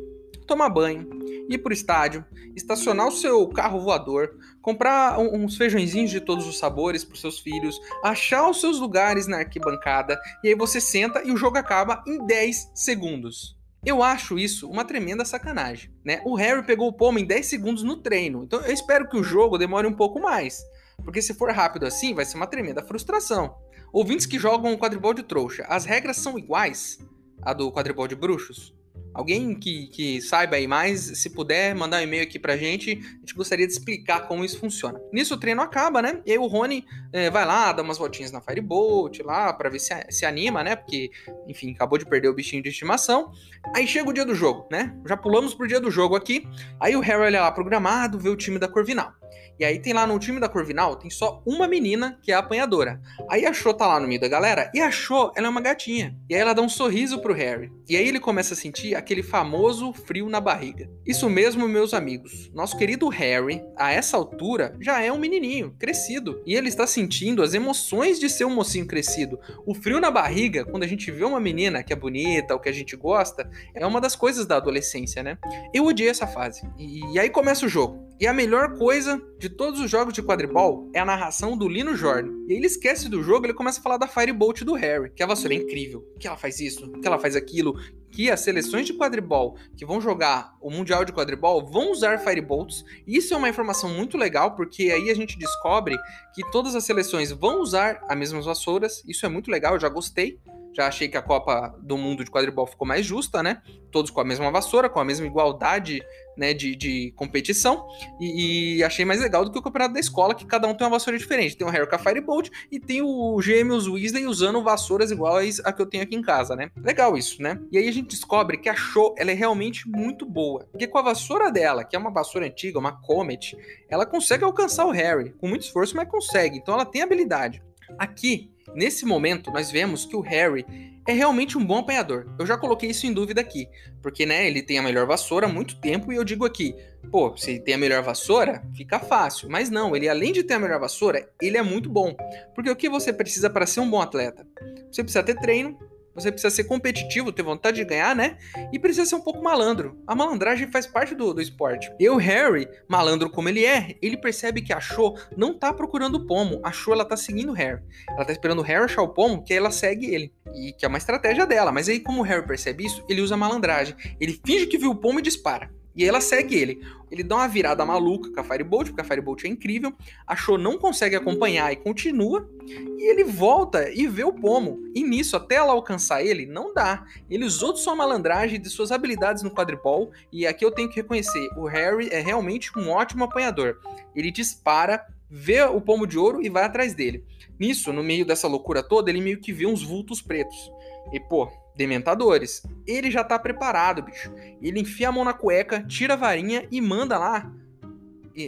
tomar 0.46 0.70
banho, 0.70 1.08
ir 1.50 1.58
pro 1.60 1.74
estádio, 1.74 2.26
estacionar 2.56 3.08
o 3.08 3.12
seu 3.12 3.48
carro 3.50 3.80
voador, 3.80 4.38
comprar 4.62 5.20
uns 5.20 5.58
feijõezinhos 5.58 6.12
de 6.12 6.22
todos 6.22 6.48
os 6.48 6.58
sabores 6.58 7.04
para 7.04 7.18
seus 7.18 7.40
filhos, 7.40 7.80
achar 8.04 8.50
os 8.50 8.60
seus 8.60 8.80
lugares 8.80 9.28
na 9.28 9.38
arquibancada 9.38 10.20
e 10.44 10.50
aí 10.50 10.56
você 10.56 10.80
senta 10.80 11.22
e 11.24 11.32
o 11.32 11.38
jogo 11.38 11.58
acaba 11.58 12.04
em 12.08 12.26
10 12.26 12.72
segundos. 12.74 13.56
Eu 13.86 14.02
acho 14.02 14.40
isso 14.40 14.68
uma 14.68 14.84
tremenda 14.84 15.24
sacanagem, 15.24 15.92
né? 16.04 16.20
O 16.26 16.34
Harry 16.36 16.66
pegou 16.66 16.88
o 16.88 16.94
pomo 16.94 17.20
em 17.20 17.26
10 17.26 17.46
segundos 17.46 17.84
no 17.84 17.98
treino, 17.98 18.44
então 18.44 18.60
eu 18.62 18.74
espero 18.74 19.08
que 19.08 19.18
o 19.18 19.24
jogo 19.24 19.60
demore 19.60 19.86
um 19.86 19.94
pouco 19.94 20.20
mais, 20.20 20.64
porque 21.04 21.22
se 21.22 21.36
for 21.36 21.52
rápido 21.52 21.86
assim, 21.86 22.14
vai 22.14 22.26
ser 22.26 22.38
uma 22.38 22.48
tremenda 22.48 22.82
frustração. 22.82 23.56
Ouvintes 23.94 24.26
que 24.26 24.40
jogam 24.40 24.76
quadribol 24.76 25.14
de 25.14 25.22
trouxa, 25.22 25.64
as 25.70 25.86
regras 25.86 26.18
são 26.18 26.38
iguais 26.38 26.98
à 27.42 27.54
do 27.54 27.72
quadribol 27.72 28.08
de 28.08 28.16
bruxos? 28.16 28.74
Alguém 29.16 29.56
que, 29.56 29.88
que 29.88 30.22
saiba 30.22 30.58
aí 30.58 30.68
mais, 30.68 31.00
se 31.00 31.30
puder, 31.30 31.74
mandar 31.74 32.00
um 32.00 32.02
e-mail 32.02 32.22
aqui 32.22 32.38
pra 32.38 32.58
gente, 32.58 32.92
a 32.92 33.20
gente 33.20 33.34
gostaria 33.34 33.66
de 33.66 33.72
explicar 33.72 34.28
como 34.28 34.44
isso 34.44 34.60
funciona. 34.60 35.00
Nisso 35.14 35.36
o 35.36 35.38
treino 35.38 35.62
acaba, 35.62 36.02
né? 36.02 36.22
E 36.26 36.34
aí 36.34 36.38
o 36.38 36.48
Rony 36.48 36.86
é, 37.14 37.30
vai 37.30 37.46
lá, 37.46 37.72
dá 37.72 37.82
umas 37.82 37.98
voltinhas 37.98 38.34
na 38.34 38.42
Firebolt 38.42 39.22
lá, 39.22 39.54
pra 39.54 39.70
ver 39.70 39.80
se, 39.80 39.94
se 40.10 40.26
anima, 40.26 40.66
né? 40.66 40.76
Porque, 40.76 41.12
enfim, 41.48 41.72
acabou 41.72 41.98
de 41.98 42.06
perder 42.06 42.28
o 42.28 42.34
bichinho 42.34 42.62
de 42.62 42.68
estimação. 42.68 43.32
Aí 43.74 43.88
chega 43.88 44.10
o 44.10 44.14
dia 44.14 44.26
do 44.26 44.36
jogo, 44.36 44.68
né? 44.70 44.94
Já 45.08 45.16
pulamos 45.16 45.54
pro 45.54 45.66
dia 45.66 45.80
do 45.80 45.90
jogo 45.90 46.18
aqui. 46.18 46.46
Aí 46.78 46.94
o 46.98 47.00
Harry 47.00 47.22
olha 47.22 47.42
lá 47.42 47.52
pro 47.54 47.64
gramado, 47.64 48.20
vê 48.20 48.28
o 48.28 48.36
time 48.36 48.60
da 48.60 48.68
Corvinal. 48.68 49.14
E 49.58 49.64
aí 49.64 49.80
tem 49.80 49.94
lá 49.94 50.06
no 50.06 50.20
time 50.20 50.40
da 50.40 50.50
Corvinal, 50.50 50.98
tem 50.98 51.10
só 51.10 51.42
uma 51.46 51.68
menina 51.68 52.20
que 52.22 52.32
é 52.32 52.36
apanhadora. 52.36 53.02
Aí 53.30 53.46
a 53.46 53.54
Cho 53.54 53.74
tá 53.74 53.88
lá 53.88 54.00
no 54.00 54.08
meio 54.08 54.20
da 54.20 54.28
galera, 54.28 54.70
e 54.74 54.82
a 54.82 54.92
Cho, 54.92 55.32
ela 55.36 55.48
é 55.48 55.50
uma 55.50 55.62
gatinha. 55.62 56.16
E 56.30 56.36
aí 56.36 56.42
ela 56.42 56.54
dá 56.54 56.62
um 56.62 56.68
sorriso 56.68 57.20
pro 57.20 57.34
Harry. 57.34 57.72
E 57.88 57.96
aí 57.96 58.08
ele 58.08 58.20
começa 58.20 58.54
a 58.54 58.58
sentir 58.58 58.96
aquele 58.96 59.24
famoso 59.24 59.94
frio 59.94 60.28
na 60.28 60.42
barriga. 60.42 60.90
Isso 61.06 61.30
mesmo, 61.30 61.68
meus 61.68 61.94
amigos. 61.94 62.52
Nosso 62.54 62.78
querido 62.78 63.08
Harry, 63.08 63.64
a 63.78 63.92
essa 63.92 64.18
altura, 64.18 64.76
já 64.82 65.02
é 65.02 65.12
um 65.12 65.18
menininho, 65.18 65.74
crescido. 65.80 66.42
E 66.46 66.54
ele 66.54 66.68
está 66.68 66.86
sentindo 66.86 67.42
as 67.42 67.54
emoções 67.54 68.20
de 68.20 68.30
ser 68.30 68.46
um 68.46 68.54
mocinho 68.54 68.86
crescido. 68.86 69.40
O 69.66 69.74
frio 69.74 70.02
na 70.02 70.12
barriga, 70.12 70.66
quando 70.66 70.84
a 70.84 70.88
gente 70.88 71.10
vê 71.12 71.24
uma 71.24 71.40
menina 71.40 71.82
que 71.82 71.94
é 71.94 71.96
bonita, 71.96 72.54
ou 72.54 72.60
que 72.60 72.70
a 72.70 72.74
gente 72.74 72.96
gosta, 72.96 73.50
é 73.74 73.86
uma 73.86 74.02
das 74.02 74.16
coisas 74.16 74.46
da 74.46 74.58
adolescência, 74.58 75.24
né? 75.24 75.38
Eu 75.74 75.86
odiei 75.86 76.10
essa 76.10 76.28
fase. 76.28 76.62
E 76.78 77.18
aí 77.18 77.30
começa 77.30 77.66
o 77.66 77.70
jogo. 77.70 78.05
E 78.18 78.26
a 78.26 78.34
melhor 78.34 78.78
coisa 78.78 79.22
de 79.38 79.50
todos 79.50 79.82
os 79.82 79.92
jogos 79.92 80.14
de 80.14 80.24
quadribol 80.24 80.90
é 80.94 81.00
a 81.00 81.06
narração 81.06 81.58
do 81.58 81.68
Lino 81.68 81.98
Jordan. 81.98 82.32
E 82.48 82.54
ele 82.54 82.66
esquece 82.66 83.10
do 83.10 83.22
jogo, 83.22 83.46
ele 83.46 83.54
começa 83.54 83.82
a 83.82 83.84
falar 83.84 83.98
da 83.98 84.08
Firebolt 84.08 84.62
do 84.62 84.74
Harry, 84.74 85.12
que 85.12 85.22
a 85.22 85.28
vassoura 85.28 85.54
é 85.54 85.58
incrível, 85.58 86.02
que 86.18 86.26
ela 86.26 86.38
faz 86.38 86.62
isso, 86.62 86.90
que 86.94 87.06
ela 87.06 87.20
faz 87.20 87.36
aquilo, 87.36 87.76
que 88.10 88.32
as 88.32 88.40
seleções 88.40 88.86
de 88.86 88.94
quadribol 88.94 89.58
que 89.76 89.86
vão 89.86 90.00
jogar 90.00 90.56
o 90.62 90.72
Mundial 90.72 91.04
de 91.04 91.12
Quadribol 91.12 91.66
vão 91.70 91.92
usar 91.92 92.20
Firebolts. 92.20 92.86
Isso 93.06 93.34
é 93.34 93.38
uma 93.38 93.50
informação 93.50 93.90
muito 93.90 94.18
legal, 94.18 94.56
porque 94.56 94.84
aí 94.84 95.10
a 95.10 95.14
gente 95.14 95.38
descobre 95.38 95.98
que 96.34 96.50
todas 96.52 96.74
as 96.74 96.86
seleções 96.86 97.32
vão 97.32 97.60
usar 97.62 98.02
as 98.08 98.18
mesmas 98.18 98.46
vassouras. 98.46 99.04
Isso 99.06 99.26
é 99.26 99.30
muito 99.30 99.52
legal, 99.52 99.74
eu 99.74 99.80
já 99.82 99.90
gostei. 99.90 100.40
Já 100.76 100.88
achei 100.88 101.08
que 101.08 101.16
a 101.16 101.22
Copa 101.22 101.74
do 101.82 101.98
Mundo 101.98 102.24
de 102.24 102.30
quadribol 102.30 102.68
ficou 102.68 102.86
mais 102.86 103.06
justa, 103.06 103.42
né? 103.42 103.62
Todos 103.92 104.12
com 104.12 104.20
a 104.20 104.26
mesma 104.26 104.52
vassoura, 104.52 104.90
com 104.90 105.00
a 105.00 105.06
mesma 105.06 105.26
igualdade 105.26 106.04
né, 106.38 106.54
de, 106.54 106.76
de 106.76 107.14
competição. 107.16 107.88
E, 108.20 108.78
e, 108.78 108.84
achei 108.84 109.06
mais 109.06 109.22
legal 109.22 109.46
do 109.46 109.52
que 109.52 109.58
o 109.58 109.62
campeonato 109.62 109.94
da 109.94 110.00
escola, 110.00 110.36
que 110.36 110.46
cada 110.46 110.68
um 110.68 110.74
tem 110.74 110.86
uma 110.86 110.92
vassoura 110.92 111.18
diferente. 111.18 111.56
Tem 111.56 111.66
o 111.66 111.70
Harry 111.70 111.88
com 111.88 111.96
a 111.96 112.00
Firebolt 112.00 112.50
e 112.70 112.80
tem 112.80 113.02
o 113.02 113.42
Gêmeos 113.42 113.88
Weasley 113.88 114.28
usando 114.28 114.62
vassouras 114.62 115.12
iguais 115.12 115.62
a 115.64 115.72
que 115.72 115.82
eu 115.82 115.86
tenho 115.86 116.04
aqui 116.04 116.16
em 116.16 116.22
casa, 116.22 116.56
né? 116.56 116.70
Legal 116.76 117.18
isso, 117.18 117.42
né? 117.42 117.60
E 117.72 117.78
aí 117.78 117.88
a 117.88 117.92
gente 117.92 118.10
descobre 118.10 118.58
que 118.58 118.68
a 118.68 118.76
Show 118.76 119.16
ela 119.18 119.32
é 119.32 119.34
realmente 119.34 119.88
muito 119.88 120.26
boa. 120.26 120.68
Porque 120.72 120.88
com 120.88 120.98
a 120.98 121.02
vassoura 121.02 121.52
dela, 121.52 121.86
que 121.86 121.96
é 121.96 122.00
uma 122.00 122.12
vassoura 122.12 122.48
antiga, 122.48 122.80
uma 122.80 123.02
Comet, 123.02 123.58
ela 123.90 124.06
consegue 124.06 124.44
alcançar 124.44 124.86
o 124.86 124.92
Harry. 124.92 125.32
Com 125.40 125.48
muito 125.48 125.64
esforço, 125.64 125.96
mas 125.96 126.10
consegue. 126.10 126.58
Então 126.58 126.74
ela 126.74 126.86
tem 126.86 127.02
habilidade. 127.02 127.64
Aqui, 127.98 128.50
Nesse 128.74 129.06
momento, 129.06 129.52
nós 129.52 129.70
vemos 129.70 130.06
que 130.06 130.16
o 130.16 130.22
Harry 130.22 130.66
é 131.08 131.14
realmente 131.14 131.58
um 131.58 131.64
bom 131.64 131.78
apanhador. 131.78 132.26
Eu 132.40 132.46
já 132.46 132.58
coloquei 132.58 132.90
isso 132.90 133.06
em 133.06 133.14
dúvida 133.14 133.40
aqui, 133.40 133.70
porque 134.02 134.26
né, 134.26 134.48
ele 134.48 134.64
tem 134.64 134.80
a 134.80 134.84
melhor 134.84 135.06
vassoura 135.06 135.46
há 135.46 135.50
muito 135.50 135.80
tempo 135.80 136.12
e 136.12 136.16
eu 136.16 136.24
digo 136.24 136.46
aqui, 136.46 136.76
pô, 137.12 137.38
se 137.38 137.60
tem 137.60 137.76
a 137.76 137.78
melhor 137.78 138.02
vassoura, 138.02 138.64
fica 138.76 139.00
fácil. 139.00 139.50
Mas 139.50 139.70
não, 139.70 139.96
ele 139.96 140.10
além 140.10 140.34
de 140.34 140.44
ter 140.44 140.56
a 140.56 140.60
melhor 140.60 140.80
vassoura, 140.80 141.30
ele 141.40 141.58
é 141.58 141.62
muito 141.62 141.90
bom. 141.90 142.16
Porque 142.56 142.70
o 142.70 142.76
que 142.76 142.90
você 142.90 143.14
precisa 143.14 143.50
para 143.50 143.68
ser 143.68 143.82
um 143.82 143.90
bom 143.90 144.02
atleta? 144.02 144.48
Você 144.92 145.04
precisa 145.04 145.24
ter 145.24 145.36
treino, 145.36 145.78
você 146.16 146.32
precisa 146.32 146.50
ser 146.50 146.64
competitivo, 146.64 147.32
ter 147.32 147.44
vontade 147.44 147.78
de 147.78 147.86
ganhar, 147.86 148.16
né? 148.16 148.38
E 148.72 148.80
precisa 148.80 149.06
ser 149.06 149.16
um 149.16 149.22
pouco 149.22 149.44
malandro. 149.44 150.02
A 150.08 150.16
malandragem 150.16 150.72
faz 150.72 150.88
parte 150.88 151.14
do, 151.14 151.34
do 151.34 151.42
esporte. 151.42 151.92
E 152.00 152.10
o 152.10 152.16
Harry, 152.16 152.68
malandro 152.88 153.30
como 153.30 153.50
ele 153.50 153.66
é, 153.66 153.96
ele 154.02 154.16
percebe 154.16 154.62
que 154.62 154.72
a 154.72 154.80
Cho 154.80 155.16
não 155.36 155.58
tá 155.58 155.74
procurando 155.74 156.16
o 156.16 156.26
pomo. 156.26 156.62
A 156.64 156.72
Cho, 156.72 156.94
ela 156.94 157.04
tá 157.04 157.18
seguindo 157.18 157.50
o 157.50 157.54
Harry. 157.54 157.82
Ela 158.10 158.26
tá 158.26 158.32
esperando 158.32 158.60
o 158.60 158.64
Harry 158.64 158.86
achar 158.86 159.02
o 159.02 159.10
pomo, 159.10 159.44
que 159.44 159.54
aí 159.54 159.60
ela 159.60 159.72
segue 159.72 160.06
ele. 160.14 160.34
E 160.56 160.72
que 160.72 160.86
é 160.86 160.88
uma 160.88 160.98
estratégia 160.98 161.46
dela. 161.46 161.72
Mas 161.72 161.90
aí, 161.90 162.00
como 162.00 162.22
o 162.22 162.24
Harry 162.24 162.48
percebe 162.48 162.86
isso, 162.86 163.04
ele 163.10 163.22
usa 163.22 163.36
malandragem. 163.36 163.96
Ele 164.20 164.40
finge 164.46 164.68
que 164.68 164.78
viu 164.78 164.92
o 164.92 164.96
pomo 164.96 165.20
e 165.20 165.22
dispara. 165.22 165.70
E 165.96 166.04
ela 166.04 166.20
segue 166.20 166.56
ele. 166.56 166.82
Ele 167.10 167.24
dá 167.24 167.38
uma 167.38 167.48
virada 167.48 167.86
maluca 167.86 168.30
com 168.30 168.40
a 168.40 168.44
Firebolt, 168.44 168.88
porque 168.88 169.02
a 169.02 169.06
Firebolt 169.06 169.46
é 169.46 169.48
incrível. 169.48 169.94
A 170.28 170.36
Show 170.36 170.58
não 170.58 170.78
consegue 170.78 171.16
acompanhar 171.16 171.72
e 171.72 171.78
continua. 171.78 172.50
E 172.68 173.10
ele 173.10 173.24
volta 173.24 173.90
e 173.90 174.06
vê 174.08 174.24
o 174.24 174.34
pomo. 174.34 174.80
E 174.94 175.04
nisso, 175.04 175.38
até 175.38 175.56
ela 175.56 175.72
alcançar 175.72 176.24
ele, 176.24 176.46
não 176.46 176.74
dá. 176.74 177.06
Ele 177.30 177.46
usou 177.46 177.72
de 177.72 177.80
sua 177.80 177.96
malandragem, 177.96 178.60
de 178.60 178.70
suas 178.70 178.92
habilidades 178.92 179.44
no 179.44 179.52
quadribol. 179.52 180.12
E 180.32 180.46
aqui 180.46 180.66
eu 180.66 180.72
tenho 180.72 180.90
que 180.90 180.98
reconhecer: 180.98 181.48
o 181.56 181.66
Harry 181.66 182.10
é 182.12 182.20
realmente 182.20 182.78
um 182.78 182.90
ótimo 182.90 183.24
apanhador. 183.24 183.80
Ele 184.14 184.32
dispara, 184.32 185.06
vê 185.30 185.62
o 185.64 185.80
pomo 185.80 186.06
de 186.06 186.18
ouro 186.18 186.42
e 186.42 186.50
vai 186.50 186.64
atrás 186.64 186.94
dele. 186.94 187.24
Nisso, 187.58 187.94
no 187.94 188.04
meio 188.04 188.26
dessa 188.26 188.48
loucura 188.48 188.84
toda, 188.84 189.10
ele 189.10 189.22
meio 189.22 189.40
que 189.40 189.54
vê 189.54 189.66
uns 189.66 189.82
vultos 189.82 190.22
pretos. 190.22 190.72
E, 191.14 191.20
pô, 191.20 191.50
Dementadores. 191.76 192.64
Ele 192.88 193.12
já 193.12 193.24
tá 193.24 193.38
preparado, 193.38 194.04
bicho. 194.04 194.32
Ele 194.62 194.80
enfia 194.80 195.10
a 195.10 195.12
mão 195.12 195.24
na 195.24 195.34
cueca, 195.34 195.84
tira 195.84 196.14
a 196.14 196.18
varinha 196.18 196.68
e 196.72 196.82
manda 196.82 197.18
lá 197.18 197.52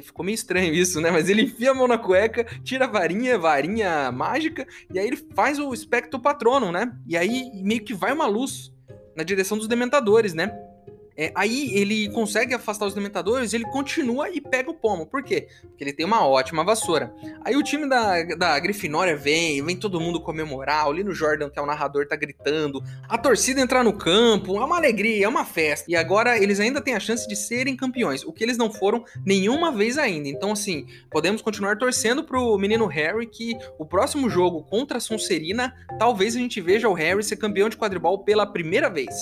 ficou 0.03 0.25
meio 0.25 0.35
estranho 0.35 0.73
isso, 0.73 0.99
né? 0.99 1.09
Mas 1.09 1.29
ele 1.29 1.43
enfia 1.43 1.71
a 1.71 1.73
mão 1.73 1.87
na 1.87 1.97
cueca, 1.97 2.45
tira 2.63 2.85
a 2.85 2.89
varinha, 2.89 3.37
varinha 3.37 4.11
mágica, 4.11 4.67
e 4.93 4.99
aí 4.99 5.07
ele 5.07 5.17
faz 5.33 5.59
o 5.59 5.73
espectro 5.73 6.19
patrono, 6.19 6.71
né? 6.71 6.91
E 7.07 7.15
aí 7.15 7.49
meio 7.63 7.83
que 7.83 7.93
vai 7.93 8.11
uma 8.11 8.27
luz 8.27 8.73
na 9.15 9.23
direção 9.23 9.57
dos 9.57 9.67
dementadores, 9.67 10.33
né? 10.33 10.51
É, 11.17 11.31
aí 11.33 11.71
ele 11.73 12.09
consegue 12.09 12.53
afastar 12.53 12.85
os 12.85 12.93
dementadores, 12.93 13.51
ele 13.51 13.63
continua 13.65 14.29
e 14.29 14.39
pega 14.39 14.69
o 14.69 14.73
pomo. 14.73 15.05
Por 15.05 15.23
quê? 15.23 15.47
Porque 15.61 15.83
ele 15.83 15.93
tem 15.93 16.05
uma 16.05 16.27
ótima 16.27 16.63
vassoura. 16.63 17.11
Aí 17.43 17.55
o 17.55 17.63
time 17.63 17.89
da, 17.89 18.23
da 18.35 18.59
Grifinória 18.59 19.17
vem, 19.17 19.63
vem 19.63 19.75
todo 19.75 19.99
mundo 19.99 20.21
comemorar. 20.21 20.87
O 20.87 20.93
Lino 20.93 21.13
Jordan, 21.13 21.49
que 21.49 21.57
é 21.57 21.61
o 21.61 21.65
narrador, 21.65 22.07
tá 22.07 22.15
gritando. 22.15 22.83
A 23.09 23.17
torcida 23.17 23.59
entrar 23.59 23.83
no 23.83 23.93
campo, 23.93 24.57
é 24.57 24.63
uma 24.63 24.77
alegria, 24.77 25.25
é 25.25 25.27
uma 25.27 25.43
festa. 25.43 25.89
E 25.89 25.95
agora 25.95 26.37
eles 26.37 26.59
ainda 26.59 26.79
têm 26.79 26.93
a 26.93 26.99
chance 26.99 27.27
de 27.27 27.35
serem 27.35 27.75
campeões, 27.75 28.23
o 28.23 28.31
que 28.31 28.43
eles 28.43 28.57
não 28.57 28.71
foram 28.71 29.03
nenhuma 29.25 29.71
vez 29.71 29.97
ainda. 29.97 30.29
Então, 30.29 30.51
assim, 30.51 30.85
podemos 31.09 31.41
continuar 31.41 31.77
torcendo 31.77 32.23
pro 32.23 32.57
menino 32.59 32.85
Harry 32.85 33.25
que 33.25 33.57
o 33.79 33.85
próximo 33.85 34.29
jogo 34.29 34.63
contra 34.63 34.97
a 34.97 35.01
Sonserina, 35.01 35.73
talvez 35.97 36.35
a 36.35 36.39
gente 36.39 36.61
veja 36.61 36.87
o 36.87 36.93
Harry 36.93 37.23
ser 37.23 37.37
campeão 37.37 37.69
de 37.69 37.77
quadribol 37.77 38.23
pela 38.23 38.45
primeira 38.45 38.87
vez. 38.89 39.15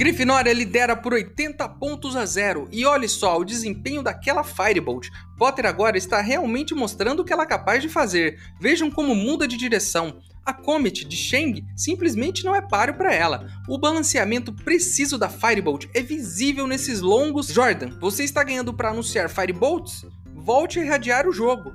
Grifinória 0.00 0.50
lidera 0.54 0.96
por 0.96 1.12
80 1.12 1.68
pontos 1.68 2.16
a 2.16 2.24
zero 2.24 2.66
e 2.72 2.86
olhe 2.86 3.06
só 3.06 3.36
o 3.36 3.44
desempenho 3.44 4.02
daquela 4.02 4.42
Firebolt. 4.42 5.10
Potter 5.36 5.66
agora 5.66 5.98
está 5.98 6.22
realmente 6.22 6.74
mostrando 6.74 7.20
o 7.20 7.24
que 7.24 7.34
ela 7.34 7.42
é 7.42 7.46
capaz 7.46 7.82
de 7.82 7.88
fazer. 7.90 8.40
Vejam 8.58 8.90
como 8.90 9.14
muda 9.14 9.46
de 9.46 9.58
direção. 9.58 10.22
A 10.42 10.54
Comet 10.54 11.04
de 11.04 11.14
Shang 11.14 11.62
simplesmente 11.76 12.46
não 12.46 12.56
é 12.56 12.62
páreo 12.62 12.94
para 12.94 13.14
ela. 13.14 13.46
O 13.68 13.76
balanceamento 13.76 14.54
preciso 14.54 15.18
da 15.18 15.28
Firebolt 15.28 15.84
é 15.92 16.00
visível 16.00 16.66
nesses 16.66 17.02
longos. 17.02 17.48
Jordan, 17.48 17.90
você 18.00 18.24
está 18.24 18.42
ganhando 18.42 18.72
para 18.72 18.88
anunciar 18.88 19.28
Firebolts? 19.28 20.06
Volte 20.34 20.78
a 20.78 20.82
irradiar 20.82 21.28
o 21.28 21.32
jogo. 21.32 21.74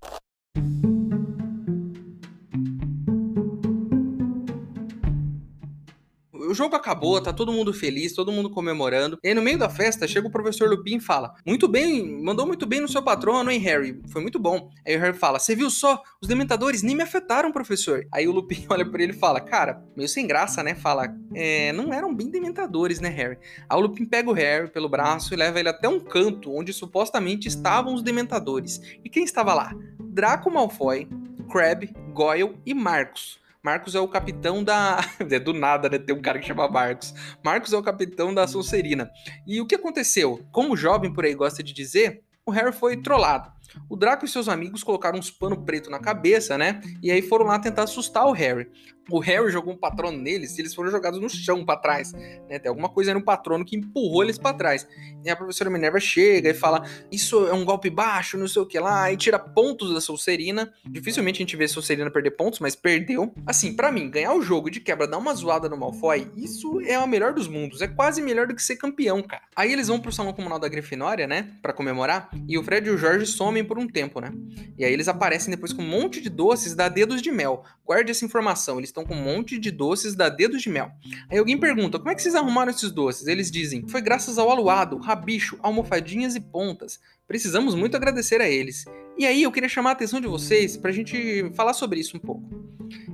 O 6.51 6.53
jogo 6.53 6.75
acabou, 6.75 7.21
tá 7.21 7.31
todo 7.31 7.51
mundo 7.51 7.73
feliz, 7.73 8.13
todo 8.13 8.31
mundo 8.31 8.49
comemorando. 8.49 9.17
E 9.23 9.29
aí, 9.29 9.33
no 9.33 9.41
meio 9.41 9.57
da 9.57 9.69
festa, 9.69 10.07
chega 10.07 10.27
o 10.27 10.31
professor 10.31 10.69
Lupin 10.69 10.97
e 10.97 10.99
fala: 10.99 11.33
Muito 11.45 11.67
bem, 11.67 12.21
mandou 12.21 12.45
muito 12.45 12.65
bem 12.65 12.81
no 12.81 12.87
seu 12.87 13.01
patrono, 13.01 13.49
hein, 13.49 13.59
Harry? 13.59 14.01
Foi 14.09 14.21
muito 14.21 14.37
bom. 14.37 14.69
Aí 14.85 14.95
o 14.95 14.99
Harry 14.99 15.17
fala: 15.17 15.39
Você 15.39 15.55
viu 15.55 15.69
só? 15.69 16.01
Os 16.21 16.27
dementadores 16.27 16.83
nem 16.83 16.95
me 16.95 17.03
afetaram, 17.03 17.51
professor. 17.51 18.05
Aí 18.11 18.27
o 18.27 18.31
Lupin 18.31 18.65
olha 18.69 18.85
pra 18.85 19.01
ele 19.01 19.13
e 19.13 19.15
fala: 19.15 19.39
Cara, 19.39 19.81
meio 19.95 20.09
sem 20.09 20.27
graça, 20.27 20.61
né? 20.61 20.75
Fala: 20.75 21.15
É, 21.33 21.71
não 21.71 21.93
eram 21.93 22.13
bem 22.13 22.29
dementadores, 22.29 22.99
né, 22.99 23.09
Harry? 23.09 23.37
Aí 23.69 23.77
o 23.77 23.81
Lupin 23.81 24.05
pega 24.05 24.29
o 24.29 24.33
Harry 24.33 24.69
pelo 24.69 24.89
braço 24.89 25.33
e 25.33 25.37
leva 25.37 25.59
ele 25.59 25.69
até 25.69 25.87
um 25.87 25.99
canto 25.99 26.53
onde 26.53 26.73
supostamente 26.73 27.47
estavam 27.47 27.93
os 27.93 28.03
dementadores. 28.03 28.81
E 29.03 29.09
quem 29.09 29.23
estava 29.23 29.53
lá? 29.53 29.73
Draco 29.99 30.51
Malfoy, 30.51 31.07
Crab, 31.49 31.89
Goyle 32.13 32.57
e 32.65 32.73
Marcos. 32.73 33.40
Marcos 33.63 33.93
é 33.93 33.99
o 33.99 34.07
capitão 34.07 34.63
da. 34.63 34.99
É 35.29 35.39
do 35.39 35.53
nada, 35.53 35.87
né? 35.87 35.99
Tem 35.99 36.15
um 36.15 36.21
cara 36.21 36.39
que 36.39 36.47
chama 36.47 36.67
Marcos. 36.67 37.13
Marcos 37.43 37.71
é 37.73 37.77
o 37.77 37.83
capitão 37.83 38.33
da 38.33 38.47
Sonserina. 38.47 39.09
E 39.45 39.61
o 39.61 39.65
que 39.65 39.75
aconteceu? 39.75 40.43
Como 40.51 40.73
o 40.73 40.77
jovem 40.77 41.13
por 41.13 41.25
aí 41.25 41.33
gosta 41.33 41.61
de 41.61 41.71
dizer, 41.71 42.23
o 42.45 42.51
Harry 42.51 42.73
foi 42.73 42.97
trollado. 42.97 43.51
O 43.89 43.95
Draco 43.95 44.25
e 44.25 44.27
seus 44.27 44.49
amigos 44.49 44.83
colocaram 44.83 45.17
uns 45.17 45.31
pano 45.31 45.63
preto 45.63 45.89
na 45.89 45.99
cabeça, 45.99 46.57
né? 46.57 46.81
E 47.01 47.11
aí 47.11 47.21
foram 47.21 47.45
lá 47.45 47.59
tentar 47.59 47.83
assustar 47.83 48.25
o 48.25 48.31
Harry 48.31 48.69
o 49.09 49.19
Harry 49.19 49.51
jogou 49.51 49.73
um 49.73 49.77
patrono 49.77 50.17
neles 50.17 50.57
e 50.57 50.61
eles 50.61 50.73
foram 50.73 50.91
jogados 50.91 51.19
no 51.19 51.29
chão 51.29 51.65
para 51.65 51.79
trás. 51.79 52.13
Né? 52.13 52.59
Tem 52.59 52.69
alguma 52.69 52.89
coisa 52.89 53.13
no 53.13 53.23
patrono 53.23 53.65
que 53.65 53.75
empurrou 53.75 54.23
eles 54.23 54.37
para 54.37 54.55
trás. 54.55 54.87
E 55.23 55.29
a 55.29 55.35
professora 55.35 55.69
Minerva 55.69 55.99
chega 55.99 56.49
e 56.49 56.53
fala: 56.53 56.85
Isso 57.11 57.47
é 57.47 57.53
um 57.53 57.63
golpe 57.63 57.89
baixo, 57.89 58.37
não 58.37 58.47
sei 58.47 58.61
o 58.61 58.65
que 58.65 58.79
lá, 58.79 59.11
e 59.11 59.17
tira 59.17 59.39
pontos 59.39 59.93
da 59.93 60.01
Solcerina. 60.01 60.71
Dificilmente 60.85 61.37
a 61.37 61.43
gente 61.43 61.55
vê 61.55 61.65
a 61.65 61.69
Solcerina 61.69 62.11
perder 62.11 62.31
pontos, 62.31 62.59
mas 62.59 62.75
perdeu. 62.75 63.33
Assim, 63.45 63.75
para 63.75 63.91
mim, 63.91 64.09
ganhar 64.09 64.33
o 64.33 64.41
jogo 64.41 64.69
de 64.69 64.79
quebra, 64.79 65.07
dar 65.07 65.17
uma 65.17 65.33
zoada 65.33 65.69
no 65.69 65.77
Malfoy, 65.77 66.29
isso 66.35 66.81
é 66.81 66.97
o 66.99 67.07
melhor 67.07 67.33
dos 67.33 67.47
mundos. 67.47 67.81
É 67.81 67.87
quase 67.87 68.21
melhor 68.21 68.47
do 68.47 68.55
que 68.55 68.63
ser 68.63 68.75
campeão, 68.75 69.21
cara. 69.21 69.43
Aí 69.55 69.71
eles 69.71 69.87
vão 69.87 69.99
pro 69.99 70.11
salão 70.11 70.33
comunal 70.33 70.59
da 70.59 70.67
Grifinória, 70.67 71.27
né? 71.27 71.51
para 71.61 71.73
comemorar. 71.73 72.29
E 72.47 72.57
o 72.57 72.63
Fred 72.63 72.87
e 72.87 72.91
o 72.91 72.97
Jorge 72.97 73.25
somem 73.25 73.63
por 73.63 73.77
um 73.77 73.87
tempo, 73.87 74.19
né? 74.19 74.31
E 74.77 74.85
aí 74.85 74.91
eles 74.91 75.07
aparecem 75.07 75.51
depois 75.51 75.73
com 75.73 75.81
um 75.81 75.87
monte 75.87 76.21
de 76.21 76.29
doces 76.29 76.75
da 76.75 76.89
dedos 76.89 77.21
de 77.21 77.31
mel. 77.31 77.63
Guarde 77.85 78.11
essa 78.11 78.25
informação, 78.25 78.77
eles 78.77 78.90
estão 78.91 79.05
com 79.05 79.15
um 79.15 79.23
monte 79.23 79.57
de 79.57 79.71
doces 79.71 80.15
da 80.15 80.29
dedos 80.29 80.61
de 80.61 80.69
mel. 80.69 80.91
Aí 81.29 81.37
alguém 81.37 81.57
pergunta: 81.57 81.97
como 81.97 82.11
é 82.11 82.15
que 82.15 82.21
vocês 82.21 82.35
arrumaram 82.35 82.71
esses 82.71 82.91
doces? 82.91 83.27
Eles 83.27 83.49
dizem: 83.49 83.87
foi 83.87 84.01
graças 84.01 84.37
ao 84.37 84.49
aluado, 84.49 84.97
rabicho, 84.97 85.57
almofadinhas 85.61 86.35
e 86.35 86.39
pontas. 86.39 86.99
Precisamos 87.27 87.73
muito 87.73 87.95
agradecer 87.95 88.41
a 88.41 88.49
eles. 88.49 88.85
E 89.17 89.25
aí 89.25 89.43
eu 89.43 89.51
queria 89.51 89.69
chamar 89.69 89.91
a 89.91 89.93
atenção 89.93 90.21
de 90.21 90.27
vocês 90.27 90.77
para 90.77 90.91
a 90.91 90.93
gente 90.93 91.51
falar 91.53 91.73
sobre 91.73 91.99
isso 91.99 92.17
um 92.17 92.19
pouco. 92.19 92.43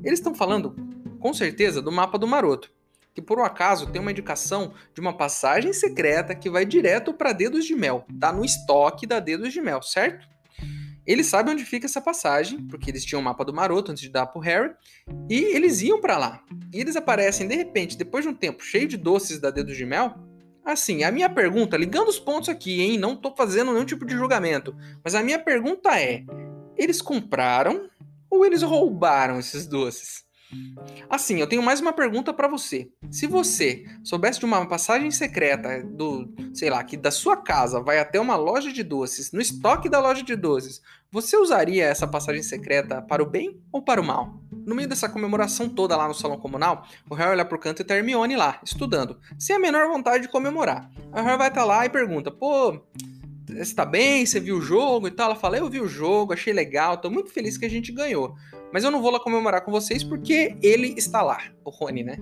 Eles 0.03 0.19
estão 0.19 0.33
falando, 0.33 0.75
com 1.19 1.33
certeza, 1.33 1.81
do 1.81 1.91
mapa 1.91 2.17
do 2.17 2.27
maroto 2.27 2.71
que 3.17 3.21
por 3.23 3.39
um 3.39 3.43
acaso 3.43 3.87
tem 3.87 3.99
uma 3.99 4.11
indicação 4.11 4.75
de 4.93 5.01
uma 5.01 5.11
passagem 5.11 5.73
secreta 5.73 6.35
que 6.35 6.51
vai 6.51 6.63
direto 6.63 7.11
para 7.11 7.33
Dedos 7.33 7.65
de 7.65 7.75
Mel. 7.75 8.05
Tá 8.19 8.31
no 8.31 8.45
estoque 8.45 9.07
da 9.07 9.19
Dedos 9.19 9.51
de 9.51 9.59
Mel, 9.59 9.81
certo? 9.81 10.27
Eles 11.07 11.27
sabem 11.27 11.53
onde 11.53 11.63
fica 11.63 11.85
essa 11.85 12.01
passagem, 12.01 12.67
porque 12.67 12.91
eles 12.91 13.05
tinham 13.05 13.21
o 13.21 13.23
mapa 13.23 13.45
do 13.45 13.53
maroto 13.53 13.91
antes 13.91 14.03
de 14.03 14.09
dar 14.09 14.25
pro 14.25 14.41
Harry, 14.41 14.73
e 15.29 15.55
eles 15.55 15.81
iam 15.81 16.01
para 16.01 16.17
lá. 16.17 16.43
E 16.73 16.81
eles 16.81 16.97
aparecem 16.97 17.47
de 17.47 17.55
repente, 17.55 17.97
depois 17.97 18.25
de 18.25 18.29
um 18.29 18.33
tempo 18.33 18.61
cheio 18.61 18.87
de 18.87 18.97
doces 18.97 19.39
da 19.39 19.49
dedo 19.49 19.73
de 19.73 19.85
mel. 19.85 20.13
Assim, 20.65 21.05
a 21.05 21.11
minha 21.11 21.29
pergunta, 21.29 21.77
ligando 21.77 22.09
os 22.09 22.19
pontos 22.19 22.49
aqui, 22.49 22.81
hein? 22.81 22.97
Não 22.97 23.15
tô 23.15 23.33
fazendo 23.33 23.71
nenhum 23.71 23.85
tipo 23.85 24.05
de 24.05 24.15
julgamento, 24.15 24.75
mas 25.01 25.15
a 25.15 25.23
minha 25.23 25.39
pergunta 25.39 25.97
é: 25.97 26.25
eles 26.75 27.01
compraram 27.01 27.89
ou 28.29 28.45
eles 28.45 28.61
roubaram 28.61 29.39
esses 29.39 29.65
doces? 29.65 30.26
Assim, 31.09 31.39
eu 31.39 31.47
tenho 31.47 31.61
mais 31.61 31.81
uma 31.81 31.91
pergunta 31.91 32.33
para 32.33 32.47
você. 32.47 32.89
Se 33.11 33.27
você 33.27 33.85
soubesse 34.03 34.39
de 34.39 34.45
uma 34.45 34.65
passagem 34.65 35.11
secreta 35.11 35.83
do, 35.83 36.33
sei 36.53 36.69
lá, 36.69 36.83
que 36.83 36.95
da 36.95 37.11
sua 37.11 37.37
casa 37.37 37.81
vai 37.81 37.99
até 37.99 38.19
uma 38.19 38.35
loja 38.35 38.71
de 38.71 38.83
doces, 38.83 39.31
no 39.31 39.41
estoque 39.41 39.89
da 39.89 39.99
loja 39.99 40.23
de 40.23 40.35
doces, 40.35 40.81
você 41.11 41.37
usaria 41.37 41.85
essa 41.85 42.07
passagem 42.07 42.43
secreta 42.43 43.01
para 43.01 43.23
o 43.23 43.25
bem 43.25 43.61
ou 43.71 43.81
para 43.81 44.01
o 44.01 44.03
mal? 44.03 44.41
No 44.51 44.75
meio 44.75 44.89
dessa 44.89 45.07
comemoração 45.07 45.69
toda 45.69 45.95
lá 45.95 46.07
no 46.07 46.13
salão 46.13 46.37
comunal, 46.37 46.85
o 47.09 47.15
Harry 47.15 47.31
olha 47.31 47.45
pro 47.45 47.59
canto 47.59 47.81
e 47.81 47.85
tá 47.85 47.95
Hermione 47.95 48.35
lá, 48.35 48.59
estudando, 48.63 49.17
sem 49.39 49.55
a 49.55 49.59
menor 49.59 49.87
vontade 49.87 50.23
de 50.23 50.29
comemorar. 50.29 50.89
O 51.11 51.15
Harry 51.15 51.37
vai 51.37 51.47
estar 51.47 51.61
tá 51.61 51.65
lá 51.65 51.85
e 51.85 51.89
pergunta: 51.89 52.29
"Pô, 52.29 52.81
você 53.47 53.73
tá 53.73 53.85
bem? 53.85 54.25
Você 54.25 54.39
viu 54.39 54.57
o 54.57 54.61
jogo 54.61 55.07
e 55.07 55.11
tal? 55.11 55.27
Ela 55.27 55.35
fala: 55.35 55.57
Eu 55.57 55.69
vi 55.69 55.79
o 55.79 55.87
jogo, 55.87 56.33
achei 56.33 56.51
legal, 56.51 56.97
tô 56.97 57.09
muito 57.09 57.31
feliz 57.31 57.57
que 57.57 57.65
a 57.65 57.69
gente 57.69 57.91
ganhou. 57.91 58.35
Mas 58.71 58.83
eu 58.83 58.91
não 58.91 59.01
vou 59.01 59.09
lá 59.11 59.19
comemorar 59.19 59.61
com 59.61 59.71
vocês 59.71 60.03
porque 60.03 60.57
ele 60.61 60.93
está 60.97 61.21
lá, 61.21 61.41
o 61.63 61.69
Rony, 61.69 62.03
né? 62.03 62.17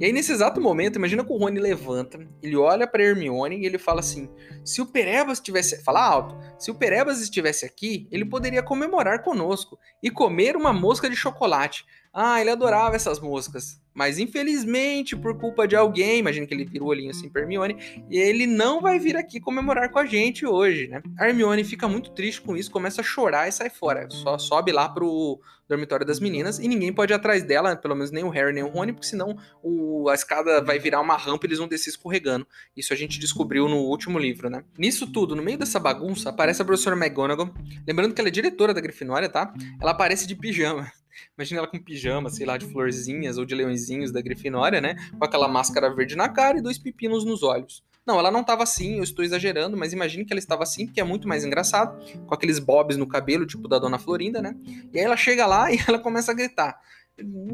E 0.00 0.04
aí, 0.06 0.12
nesse 0.12 0.32
exato 0.32 0.60
momento, 0.60 0.96
imagina 0.96 1.22
que 1.22 1.30
o 1.30 1.36
Rony 1.36 1.60
levanta, 1.60 2.18
ele 2.42 2.56
olha 2.56 2.86
pra 2.86 3.02
Hermione 3.02 3.58
e 3.58 3.66
ele 3.66 3.78
fala 3.78 4.00
assim: 4.00 4.28
Se 4.64 4.80
o 4.80 4.86
Perebas 4.86 5.40
tivesse. 5.40 5.82
Fala 5.84 6.02
alto: 6.02 6.36
Se 6.58 6.70
o 6.70 6.74
Perebas 6.74 7.20
estivesse 7.20 7.66
aqui, 7.66 8.08
ele 8.10 8.24
poderia 8.24 8.62
comemorar 8.62 9.22
conosco 9.22 9.78
e 10.02 10.10
comer 10.10 10.56
uma 10.56 10.72
mosca 10.72 11.10
de 11.10 11.16
chocolate. 11.16 11.84
Ah, 12.12 12.40
ele 12.40 12.50
adorava 12.50 12.94
essas 12.94 13.18
moscas. 13.18 13.80
Mas 13.94 14.18
infelizmente, 14.18 15.16
por 15.16 15.38
culpa 15.38 15.66
de 15.66 15.76
alguém, 15.76 16.18
imagina 16.18 16.46
que 16.46 16.54
ele 16.54 16.64
virou 16.64 16.88
o 16.88 16.90
olhinho 16.90 17.10
assim 17.10 17.28
pra 17.28 17.42
Hermione, 17.42 17.76
e 18.10 18.18
ele 18.18 18.46
não 18.46 18.80
vai 18.80 18.98
vir 18.98 19.16
aqui 19.16 19.38
comemorar 19.38 19.90
com 19.90 19.98
a 19.98 20.06
gente 20.06 20.46
hoje, 20.46 20.88
né? 20.88 21.02
A 21.18 21.28
Hermione 21.28 21.62
fica 21.64 21.86
muito 21.88 22.10
triste 22.10 22.40
com 22.40 22.56
isso, 22.56 22.70
começa 22.70 23.00
a 23.00 23.04
chorar 23.04 23.48
e 23.48 23.52
sai 23.52 23.68
fora. 23.70 24.08
Só 24.10 24.38
sobe 24.38 24.72
lá 24.72 24.88
pro 24.88 25.40
dormitório 25.68 26.06
das 26.06 26.20
meninas 26.20 26.58
e 26.58 26.68
ninguém 26.68 26.92
pode 26.92 27.12
ir 27.12 27.16
atrás 27.16 27.42
dela, 27.42 27.76
pelo 27.76 27.94
menos 27.94 28.10
nem 28.10 28.24
o 28.24 28.28
Harry 28.28 28.52
nem 28.52 28.62
o 28.62 28.68
Rony, 28.68 28.92
porque 28.92 29.06
senão 29.06 29.36
o, 29.62 30.08
a 30.08 30.14
escada 30.14 30.62
vai 30.62 30.78
virar 30.78 31.00
uma 31.00 31.16
rampa 31.16 31.46
e 31.46 31.48
eles 31.48 31.58
vão 31.58 31.68
descer 31.68 31.90
escorregando. 31.90 32.46
Isso 32.76 32.92
a 32.92 32.96
gente 32.96 33.18
descobriu 33.18 33.68
no 33.68 33.76
último 33.76 34.18
livro, 34.18 34.50
né? 34.50 34.64
Nisso 34.76 35.06
tudo, 35.06 35.36
no 35.36 35.42
meio 35.42 35.58
dessa 35.58 35.78
bagunça, 35.78 36.30
aparece 36.30 36.60
a 36.60 36.64
professora 36.64 36.96
McGonagall, 36.96 37.54
lembrando 37.86 38.14
que 38.14 38.20
ela 38.20 38.28
é 38.28 38.32
diretora 38.32 38.74
da 38.74 38.80
Grifinória, 38.80 39.28
tá? 39.28 39.52
Ela 39.80 39.92
aparece 39.92 40.26
de 40.26 40.34
pijama. 40.34 40.90
Imagina 41.36 41.60
ela 41.60 41.68
com 41.68 41.78
pijama, 41.78 42.30
sei 42.30 42.46
lá, 42.46 42.56
de 42.56 42.66
florzinhas 42.66 43.38
ou 43.38 43.44
de 43.44 43.54
leõezinhos 43.54 44.12
da 44.12 44.20
Grifinória, 44.20 44.80
né? 44.80 44.96
Com 45.18 45.24
aquela 45.24 45.48
máscara 45.48 45.94
verde 45.94 46.16
na 46.16 46.28
cara 46.28 46.58
e 46.58 46.62
dois 46.62 46.78
pepinos 46.78 47.24
nos 47.24 47.42
olhos. 47.42 47.82
Não, 48.04 48.18
ela 48.18 48.30
não 48.30 48.40
estava 48.40 48.64
assim, 48.64 48.96
eu 48.96 49.04
estou 49.04 49.24
exagerando, 49.24 49.76
mas 49.76 49.92
imagine 49.92 50.24
que 50.24 50.32
ela 50.32 50.40
estava 50.40 50.64
assim, 50.64 50.86
porque 50.86 51.00
é 51.00 51.04
muito 51.04 51.28
mais 51.28 51.44
engraçado, 51.44 51.96
com 52.26 52.34
aqueles 52.34 52.58
bobs 52.58 52.96
no 52.96 53.06
cabelo, 53.06 53.46
tipo 53.46 53.68
da 53.68 53.78
Dona 53.78 53.98
Florinda, 53.98 54.42
né? 54.42 54.56
E 54.92 54.98
aí 54.98 55.04
ela 55.04 55.16
chega 55.16 55.46
lá 55.46 55.70
e 55.72 55.78
ela 55.86 55.98
começa 55.98 56.32
a 56.32 56.34
gritar: 56.34 56.80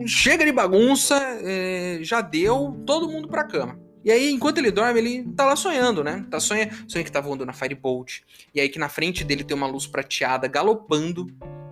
chega 0.07 0.45
de 0.45 0.53
bagunça, 0.53 1.17
é, 1.43 1.99
já 2.03 2.23
deu, 2.23 2.83
todo 2.87 3.11
mundo 3.11 3.29
pra 3.29 3.45
cama. 3.45 3.79
E 4.05 4.11
aí, 4.11 4.31
enquanto 4.31 4.59
ele 4.59 4.71
dorme, 4.71 5.00
ele 5.00 5.25
tá 5.37 5.45
lá 5.45 5.57
sonhando, 5.57 6.03
né? 6.03 6.25
Tá 6.31 6.41
sonha, 6.41 6.71
sonha 6.87 7.05
que 7.05 7.12
tá 7.12 7.21
voando 7.21 7.45
na 7.45 7.53
Firebolt. 7.53 8.21
E 8.55 8.61
aí 8.61 8.69
que 8.69 8.79
na 8.79 8.88
frente 8.88 9.25
dele 9.25 9.45
tem 9.45 9.57
uma 9.57 9.67
luz 9.67 9.87
prateada 9.87 10.47
galopando, 10.49 11.27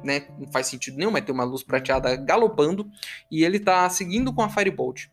né? 0.06 0.26
Não 0.38 0.50
faz 0.50 0.68
sentido 0.68 0.96
nenhum, 0.96 1.10
mas 1.10 1.24
tem 1.24 1.34
uma 1.34 1.44
luz 1.44 1.62
prateada 1.62 2.14
galopando. 2.16 2.88
E 3.30 3.44
ele 3.44 3.60
tá 3.60 3.88
seguindo 3.90 4.32
com 4.32 4.42
a 4.42 4.48
Firebolt. 4.48 5.08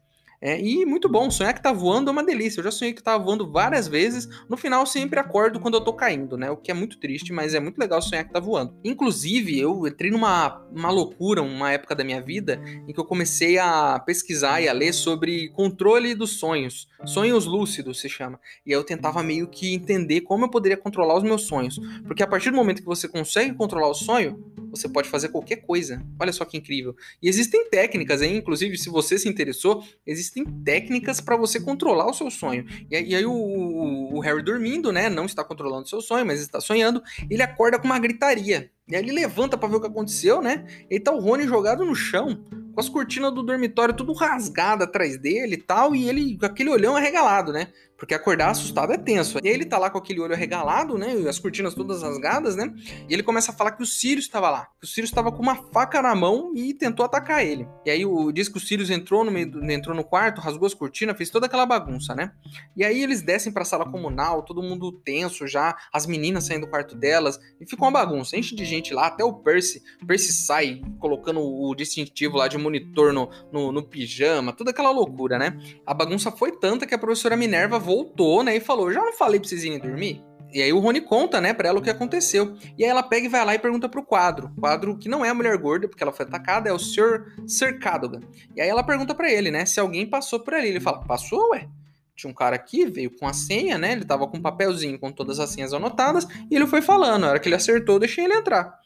É, 0.45 0.59
e 0.59 0.85
muito 0.85 1.07
bom, 1.07 1.31
sonhar 1.31 1.53
que 1.53 1.63
tá 1.63 1.71
voando 1.71 2.09
é 2.09 2.11
uma 2.11 2.21
delícia. 2.21 2.59
Eu 2.59 2.65
já 2.65 2.71
sonhei 2.71 2.93
que 2.93 3.01
tava 3.01 3.23
voando 3.23 3.49
várias 3.49 3.87
vezes. 3.87 4.27
No 4.49 4.57
final, 4.57 4.85
sempre 4.85 5.17
acordo 5.17 5.57
quando 5.57 5.75
eu 5.75 5.81
tô 5.81 5.93
caindo, 5.93 6.35
né? 6.35 6.51
O 6.51 6.57
que 6.57 6.69
é 6.69 6.73
muito 6.73 6.99
triste, 6.99 7.31
mas 7.31 7.53
é 7.53 7.61
muito 7.61 7.77
legal 7.77 8.01
sonhar 8.01 8.25
que 8.25 8.33
tá 8.33 8.41
voando. 8.41 8.75
Inclusive, 8.83 9.57
eu 9.57 9.87
entrei 9.87 10.11
numa 10.11 10.61
uma 10.69 10.91
loucura, 10.91 11.41
uma 11.41 11.71
época 11.71 11.95
da 11.95 12.03
minha 12.03 12.21
vida, 12.21 12.61
em 12.85 12.91
que 12.91 12.99
eu 12.99 13.05
comecei 13.05 13.57
a 13.57 13.97
pesquisar 13.99 14.59
e 14.59 14.67
a 14.67 14.73
ler 14.73 14.91
sobre 14.91 15.47
controle 15.49 16.13
dos 16.13 16.31
sonhos. 16.31 16.89
Sonhos 17.05 17.45
lúcidos 17.45 18.01
se 18.01 18.09
chama. 18.09 18.37
E 18.65 18.73
aí 18.73 18.77
eu 18.77 18.83
tentava 18.83 19.23
meio 19.23 19.47
que 19.47 19.73
entender 19.73 20.21
como 20.21 20.43
eu 20.43 20.49
poderia 20.49 20.75
controlar 20.75 21.15
os 21.15 21.23
meus 21.23 21.43
sonhos. 21.43 21.79
Porque 22.05 22.21
a 22.21 22.27
partir 22.27 22.49
do 22.49 22.57
momento 22.57 22.81
que 22.81 22.85
você 22.85 23.07
consegue 23.07 23.53
controlar 23.53 23.87
o 23.87 23.93
sonho, 23.93 24.43
você 24.73 24.89
pode 24.89 25.07
fazer 25.07 25.29
qualquer 25.29 25.57
coisa. 25.57 26.03
Olha 26.19 26.33
só 26.33 26.43
que 26.43 26.57
incrível. 26.57 26.95
E 27.21 27.29
existem 27.29 27.69
técnicas, 27.69 28.21
hein? 28.21 28.37
inclusive, 28.37 28.77
se 28.77 28.89
você 28.89 29.19
se 29.19 29.29
interessou, 29.29 29.85
existem 30.05 30.32
técnicas 30.63 31.21
para 31.21 31.35
você 31.35 31.59
controlar 31.59 32.07
o 32.07 32.13
seu 32.13 32.31
sonho. 32.31 32.65
E, 32.89 33.11
e 33.11 33.15
aí 33.15 33.25
o, 33.25 33.31
o, 33.31 34.15
o, 34.15 34.19
Harry 34.19 34.43
dormindo, 34.43 34.91
né? 34.91 35.09
Não 35.09 35.25
está 35.25 35.43
controlando 35.43 35.85
o 35.85 35.89
seu 35.89 36.01
sonho, 36.01 36.25
mas 36.25 36.41
está 36.41 36.59
sonhando. 36.59 37.01
Ele 37.29 37.43
acorda 37.43 37.77
com 37.77 37.85
uma 37.85 37.99
gritaria. 37.99 38.71
E 38.87 38.95
aí 38.95 39.03
ele 39.03 39.11
levanta 39.11 39.57
para 39.57 39.69
ver 39.69 39.75
o 39.77 39.81
que 39.81 39.87
aconteceu, 39.87 40.41
né? 40.41 40.65
E 40.89 40.99
tá 40.99 41.11
o 41.11 41.19
Rony 41.19 41.47
jogado 41.47 41.85
no 41.85 41.95
chão 41.95 42.43
com 42.73 42.79
as 42.79 42.89
cortinas 42.89 43.33
do 43.33 43.43
dormitório 43.43 43.93
tudo 43.93 44.13
rasgada 44.13 44.85
atrás 44.85 45.17
dele 45.17 45.55
e 45.55 45.61
tal, 45.61 45.95
e 45.95 46.07
ele 46.09 46.37
com 46.37 46.45
aquele 46.45 46.69
olhão 46.69 46.95
arregalado, 46.95 47.51
né? 47.51 47.67
Porque 48.03 48.13
acordar 48.13 48.49
assustado 48.49 48.91
é 48.91 48.97
tenso. 48.97 49.39
E 49.41 49.47
ele 49.47 49.63
tá 49.63 49.77
lá 49.77 49.89
com 49.89 49.97
aquele 49.97 50.19
olho 50.19 50.33
arregalado, 50.33 50.97
né? 50.97 51.15
E 51.15 51.25
as 51.25 51.39
cortinas 51.39 51.73
todas 51.73 52.01
rasgadas, 52.01 52.53
né? 52.53 52.73
E 53.07 53.13
ele 53.13 53.23
começa 53.23 53.51
a 53.51 53.55
falar 53.55 53.71
que 53.71 53.81
o 53.81 53.85
Sirius 53.85 54.25
estava 54.25 54.49
lá. 54.49 54.67
Que 54.77 54.85
o 54.85 54.89
Sirius 54.89 55.09
estava 55.09 55.31
com 55.31 55.41
uma 55.41 55.55
faca 55.55 56.01
na 56.01 56.13
mão 56.13 56.51
e 56.53 56.73
tentou 56.73 57.05
atacar 57.05 57.45
ele. 57.45 57.65
E 57.85 57.89
aí 57.89 58.05
o, 58.05 58.29
diz 58.33 58.49
que 58.49 58.57
o 58.57 58.59
Sirius 58.59 58.89
entrou 58.89 59.23
no, 59.23 59.31
meio 59.31 59.71
entrou 59.71 59.95
no 59.95 60.03
quarto, 60.03 60.41
rasgou 60.41 60.65
as 60.65 60.73
cortinas, 60.73 61.15
fez 61.15 61.29
toda 61.29 61.45
aquela 61.45 61.65
bagunça, 61.65 62.13
né? 62.13 62.33
E 62.75 62.83
aí 62.83 63.01
eles 63.01 63.21
descem 63.21 63.53
pra 63.53 63.63
sala 63.63 63.89
comunal, 63.89 64.43
todo 64.43 64.61
mundo 64.61 64.91
tenso 64.91 65.47
já, 65.47 65.73
as 65.93 66.05
meninas 66.05 66.45
saindo 66.45 66.65
do 66.65 66.69
quarto 66.69 66.95
delas, 66.95 67.39
e 67.61 67.65
fica 67.65 67.81
uma 67.83 67.91
bagunça. 67.91 68.35
Enche 68.35 68.53
de 68.53 68.65
gente 68.65 68.93
lá, 68.93 69.07
até 69.07 69.23
o 69.23 69.31
Percy. 69.31 69.81
O 70.01 70.05
Percy 70.05 70.33
sai 70.33 70.81
colocando 70.99 71.39
o 71.39 71.73
distintivo 71.73 72.35
lá 72.35 72.49
de 72.49 72.57
monitor 72.63 73.13
no, 73.13 73.29
no, 73.51 73.71
no 73.71 73.83
pijama, 73.83 74.53
toda 74.53 74.71
aquela 74.71 74.89
loucura, 74.89 75.37
né? 75.37 75.59
A 75.85 75.93
bagunça 75.93 76.31
foi 76.31 76.51
tanta 76.53 76.85
que 76.85 76.95
a 76.95 76.97
professora 76.97 77.37
Minerva 77.37 77.77
voltou, 77.77 78.43
né, 78.43 78.55
e 78.55 78.59
falou: 78.59 78.91
Já 78.91 79.01
não 79.01 79.13
falei 79.13 79.39
pra 79.39 79.49
vocês 79.49 79.63
irem 79.63 79.79
dormir? 79.79 80.23
E 80.53 80.61
aí 80.61 80.71
o 80.71 80.79
Rony 80.79 81.01
conta, 81.01 81.41
né, 81.41 81.51
pra 81.51 81.67
ela 81.67 81.79
o 81.79 81.81
que 81.81 81.89
aconteceu. 81.89 82.55
E 82.77 82.83
aí 82.83 82.89
ela 82.89 83.01
pega 83.01 83.25
e 83.25 83.29
vai 83.29 83.43
lá 83.43 83.55
e 83.55 83.59
pergunta 83.59 83.89
pro 83.89 84.05
quadro. 84.05 84.51
Quadro 84.59 84.95
que 84.97 85.09
não 85.09 85.25
é 85.25 85.29
a 85.29 85.33
mulher 85.33 85.57
gorda, 85.57 85.87
porque 85.87 86.03
ela 86.03 86.13
foi 86.13 86.27
atacada, 86.27 86.69
é 86.69 86.73
o 86.73 86.77
Sr. 86.77 87.25
Sir 87.47 87.79
Cadogan. 87.79 88.19
E 88.55 88.61
aí 88.61 88.69
ela 88.69 88.83
pergunta 88.83 89.15
para 89.15 89.31
ele, 89.31 89.49
né, 89.49 89.65
se 89.65 89.79
alguém 89.79 90.05
passou 90.05 90.39
por 90.39 90.53
ali. 90.53 90.67
Ele 90.67 90.79
fala, 90.79 90.99
passou, 90.99 91.49
ué? 91.51 91.67
Tinha 92.15 92.29
um 92.29 92.33
cara 92.33 92.55
aqui, 92.55 92.85
veio 92.85 93.09
com 93.09 93.27
a 93.27 93.33
senha, 93.33 93.77
né? 93.77 93.93
Ele 93.93 94.05
tava 94.05 94.27
com 94.27 94.37
um 94.37 94.41
papelzinho 94.41 94.99
com 94.99 95.11
todas 95.11 95.39
as 95.39 95.49
senhas 95.49 95.73
anotadas, 95.73 96.27
e 96.49 96.55
ele 96.55 96.67
foi 96.67 96.81
falando. 96.81 97.21
Na 97.21 97.29
hora 97.29 97.39
que 97.39 97.47
ele 97.47 97.55
acertou, 97.55 97.97
deixei 97.97 98.25
ele 98.25 98.35
entrar. 98.35 98.79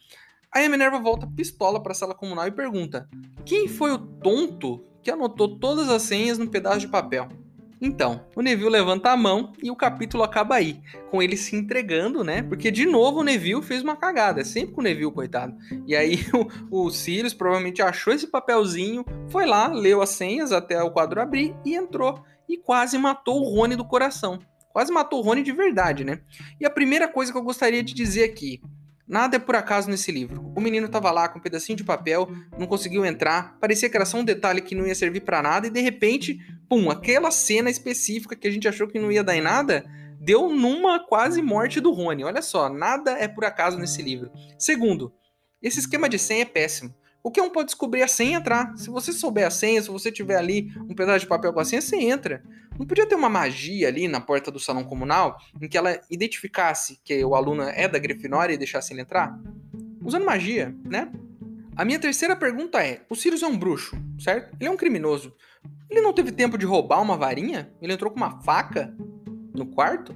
Aí 0.53 0.65
a 0.65 0.69
Minerva 0.69 0.99
volta 0.99 1.27
pistola 1.27 1.81
pra 1.81 1.93
sala 1.93 2.15
comunal 2.15 2.47
e 2.47 2.51
pergunta: 2.51 3.09
Quem 3.45 3.67
foi 3.67 3.91
o 3.91 3.97
tonto 3.97 4.83
que 5.03 5.11
anotou 5.11 5.57
todas 5.59 5.89
as 5.89 6.01
senhas 6.03 6.37
num 6.37 6.47
pedaço 6.47 6.79
de 6.79 6.87
papel? 6.87 7.27
Então, 7.79 8.25
o 8.35 8.41
Neville 8.41 8.69
levanta 8.69 9.11
a 9.11 9.17
mão 9.17 9.53
e 9.61 9.69
o 9.69 9.75
capítulo 9.75 10.23
acaba 10.23 10.55
aí, 10.55 10.81
com 11.11 11.21
ele 11.21 11.37
se 11.37 11.55
entregando, 11.55 12.23
né? 12.23 12.41
Porque 12.41 12.71
de 12.71 12.85
novo 12.85 13.19
o 13.19 13.23
Neville 13.23 13.61
fez 13.61 13.83
uma 13.83 13.95
cagada, 13.95 14.41
é 14.41 14.43
sempre 14.43 14.73
com 14.73 14.81
o 14.81 14.83
Neville, 14.83 15.11
coitado. 15.11 15.55
E 15.85 15.95
aí 15.95 16.25
o, 16.71 16.85
o 16.85 16.89
Sirius 16.89 17.35
provavelmente 17.35 17.81
achou 17.81 18.11
esse 18.11 18.27
papelzinho, 18.27 19.05
foi 19.29 19.45
lá, 19.45 19.67
leu 19.67 20.01
as 20.01 20.09
senhas 20.09 20.51
até 20.51 20.81
o 20.81 20.91
quadro 20.91 21.21
abrir 21.21 21.55
e 21.63 21.75
entrou. 21.75 22.23
E 22.49 22.57
quase 22.57 22.97
matou 22.97 23.41
o 23.41 23.55
Rony 23.55 23.75
do 23.75 23.85
coração. 23.85 24.39
Quase 24.71 24.91
matou 24.91 25.19
o 25.19 25.21
Rony 25.23 25.43
de 25.43 25.51
verdade, 25.51 26.03
né? 26.03 26.21
E 26.59 26.65
a 26.65 26.69
primeira 26.69 27.07
coisa 27.07 27.31
que 27.31 27.37
eu 27.37 27.43
gostaria 27.43 27.83
de 27.83 27.93
dizer 27.93 28.23
aqui: 28.23 28.61
Nada 29.07 29.37
é 29.37 29.39
por 29.39 29.55
acaso 29.55 29.89
nesse 29.89 30.11
livro. 30.11 30.51
O 30.55 30.59
menino 30.59 30.87
estava 30.87 31.09
lá 31.11 31.29
com 31.29 31.39
um 31.39 31.41
pedacinho 31.41 31.77
de 31.77 31.83
papel, 31.83 32.29
não 32.59 32.67
conseguiu 32.67 33.05
entrar, 33.05 33.57
parecia 33.59 33.89
que 33.89 33.95
era 33.95 34.05
só 34.05 34.17
um 34.17 34.23
detalhe 34.23 34.61
que 34.61 34.75
não 34.75 34.85
ia 34.85 34.93
servir 34.93 35.21
para 35.21 35.41
nada 35.41 35.67
e 35.67 35.69
de 35.69 35.79
repente, 35.79 36.39
pum, 36.67 36.91
aquela 36.91 37.31
cena 37.31 37.69
específica 37.69 38.35
que 38.35 38.47
a 38.47 38.51
gente 38.51 38.67
achou 38.67 38.87
que 38.87 38.99
não 38.99 39.11
ia 39.11 39.23
dar 39.23 39.37
em 39.37 39.41
nada, 39.41 39.85
deu 40.19 40.49
numa 40.49 40.99
quase 40.99 41.41
morte 41.41 41.79
do 41.79 41.93
Rony. 41.93 42.25
Olha 42.25 42.41
só, 42.41 42.67
nada 42.67 43.11
é 43.11 43.29
por 43.29 43.45
acaso 43.45 43.79
nesse 43.79 44.01
livro. 44.01 44.29
Segundo, 44.59 45.13
esse 45.61 45.79
esquema 45.79 46.09
de 46.09 46.19
senha 46.19 46.41
é 46.41 46.45
péssimo. 46.45 46.93
Qualquer 47.27 47.41
um 47.41 47.49
pode 47.49 47.65
descobrir 47.65 48.07
senha 48.07 48.31
e 48.31 48.33
entrar. 48.35 48.77
Se 48.77 48.89
você 48.89 49.11
souber 49.11 49.45
a 49.45 49.49
senha, 49.51 49.81
se 49.81 49.89
você 49.89 50.09
tiver 50.09 50.37
ali 50.37 50.71
um 50.89 50.95
pedaço 50.95 51.19
de 51.19 51.27
papel 51.27 51.51
com 51.51 51.59
a 51.59 51.65
senha, 51.65 51.81
você 51.81 51.97
entra. 51.97 52.41
Não 52.79 52.85
podia 52.85 53.05
ter 53.05 53.15
uma 53.15 53.27
magia 53.27 53.89
ali 53.89 54.07
na 54.07 54.21
porta 54.21 54.49
do 54.49 54.61
salão 54.61 54.85
comunal 54.85 55.37
em 55.61 55.67
que 55.67 55.77
ela 55.77 55.99
identificasse 56.09 57.01
que 57.03 57.25
o 57.25 57.35
aluno 57.35 57.63
é 57.63 57.85
da 57.85 57.99
Grifinória 57.99 58.53
e 58.53 58.57
deixasse 58.57 58.93
ele 58.93 59.01
entrar? 59.01 59.37
Usando 60.01 60.23
magia, 60.23 60.73
né? 60.85 61.11
A 61.75 61.83
minha 61.83 61.99
terceira 61.99 62.33
pergunta 62.33 62.81
é: 62.81 63.01
o 63.09 63.15
Sirius 63.15 63.43
é 63.43 63.47
um 63.47 63.57
bruxo, 63.57 63.97
certo? 64.17 64.55
Ele 64.57 64.69
é 64.69 64.71
um 64.71 64.77
criminoso. 64.77 65.35
Ele 65.89 65.99
não 65.99 66.13
teve 66.13 66.31
tempo 66.31 66.57
de 66.57 66.65
roubar 66.65 67.01
uma 67.01 67.17
varinha? 67.17 67.69
Ele 67.81 67.91
entrou 67.91 68.09
com 68.09 68.15
uma 68.15 68.41
faca 68.41 68.95
no 69.53 69.65
quarto? 69.65 70.15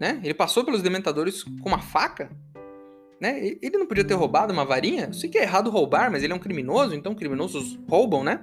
Né? 0.00 0.18
Ele 0.24 0.32
passou 0.32 0.64
pelos 0.64 0.80
dementadores 0.80 1.42
com 1.42 1.68
uma 1.68 1.82
faca? 1.82 2.30
Né? 3.20 3.56
Ele 3.60 3.78
não 3.78 3.86
podia 3.86 4.04
ter 4.04 4.14
roubado 4.14 4.52
uma 4.52 4.64
varinha? 4.64 5.12
Sei 5.12 5.28
que 5.28 5.38
é 5.38 5.42
errado 5.42 5.70
roubar, 5.70 6.10
mas 6.10 6.22
ele 6.22 6.32
é 6.32 6.36
um 6.36 6.40
criminoso, 6.40 6.94
então 6.94 7.14
criminosos 7.14 7.78
roubam, 7.88 8.22
né? 8.22 8.42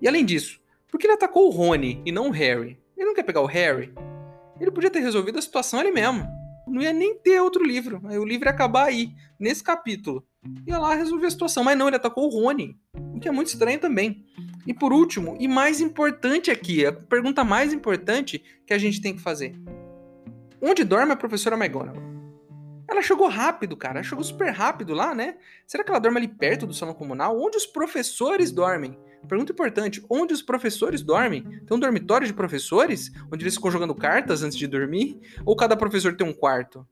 E 0.00 0.06
além 0.06 0.24
disso, 0.24 0.60
por 0.88 0.98
que 0.98 1.06
ele 1.06 1.14
atacou 1.14 1.48
o 1.48 1.50
Rony 1.50 2.00
e 2.06 2.12
não 2.12 2.28
o 2.28 2.30
Harry? 2.30 2.78
Ele 2.96 3.06
não 3.06 3.14
quer 3.14 3.24
pegar 3.24 3.40
o 3.40 3.46
Harry? 3.46 3.92
Ele 4.60 4.70
podia 4.70 4.90
ter 4.90 5.00
resolvido 5.00 5.38
a 5.38 5.42
situação 5.42 5.80
ali 5.80 5.90
mesmo. 5.90 6.24
Não 6.68 6.80
ia 6.80 6.92
nem 6.92 7.16
ter 7.16 7.40
outro 7.40 7.64
livro. 7.64 8.00
O 8.04 8.24
livro 8.24 8.46
ia 8.46 8.52
acabar 8.52 8.84
aí, 8.84 9.12
nesse 9.38 9.62
capítulo. 9.62 10.24
Ia 10.66 10.78
lá 10.78 10.94
resolver 10.94 11.26
a 11.26 11.30
situação. 11.30 11.64
Mas 11.64 11.76
não, 11.76 11.88
ele 11.88 11.96
atacou 11.96 12.26
o 12.26 12.28
Rony. 12.28 12.76
O 13.14 13.18
que 13.18 13.28
é 13.28 13.32
muito 13.32 13.48
estranho 13.48 13.80
também. 13.80 14.24
E 14.66 14.72
por 14.72 14.92
último, 14.92 15.36
e 15.40 15.48
mais 15.48 15.80
importante 15.80 16.50
aqui, 16.50 16.86
a 16.86 16.92
pergunta 16.92 17.42
mais 17.42 17.72
importante 17.72 18.42
que 18.64 18.72
a 18.72 18.78
gente 18.78 19.00
tem 19.00 19.14
que 19.14 19.20
fazer. 19.20 19.56
Onde 20.60 20.84
dorme 20.84 21.12
a 21.12 21.16
professora 21.16 21.56
McGonagall? 21.56 22.11
Ela 22.92 23.00
chegou 23.00 23.26
rápido, 23.26 23.74
cara. 23.74 24.00
Ela 24.00 24.02
chegou 24.02 24.22
super 24.22 24.50
rápido 24.50 24.92
lá, 24.92 25.14
né? 25.14 25.36
Será 25.66 25.82
que 25.82 25.90
ela 25.90 25.98
dorme 25.98 26.18
ali 26.18 26.28
perto 26.28 26.66
do 26.66 26.74
salão 26.74 26.92
comunal? 26.92 27.40
Onde 27.40 27.56
os 27.56 27.64
professores 27.64 28.52
dormem? 28.52 28.98
Pergunta 29.26 29.50
importante: 29.50 30.04
onde 30.10 30.34
os 30.34 30.42
professores 30.42 31.00
dormem? 31.00 31.42
Tem 31.42 31.74
um 31.74 31.80
dormitório 31.80 32.26
de 32.26 32.34
professores? 32.34 33.10
Onde 33.32 33.44
eles 33.44 33.54
ficam 33.54 33.70
jogando 33.70 33.94
cartas 33.94 34.42
antes 34.42 34.58
de 34.58 34.66
dormir? 34.66 35.18
Ou 35.46 35.56
cada 35.56 35.74
professor 35.74 36.14
tem 36.14 36.26
um 36.26 36.34
quarto? 36.34 36.86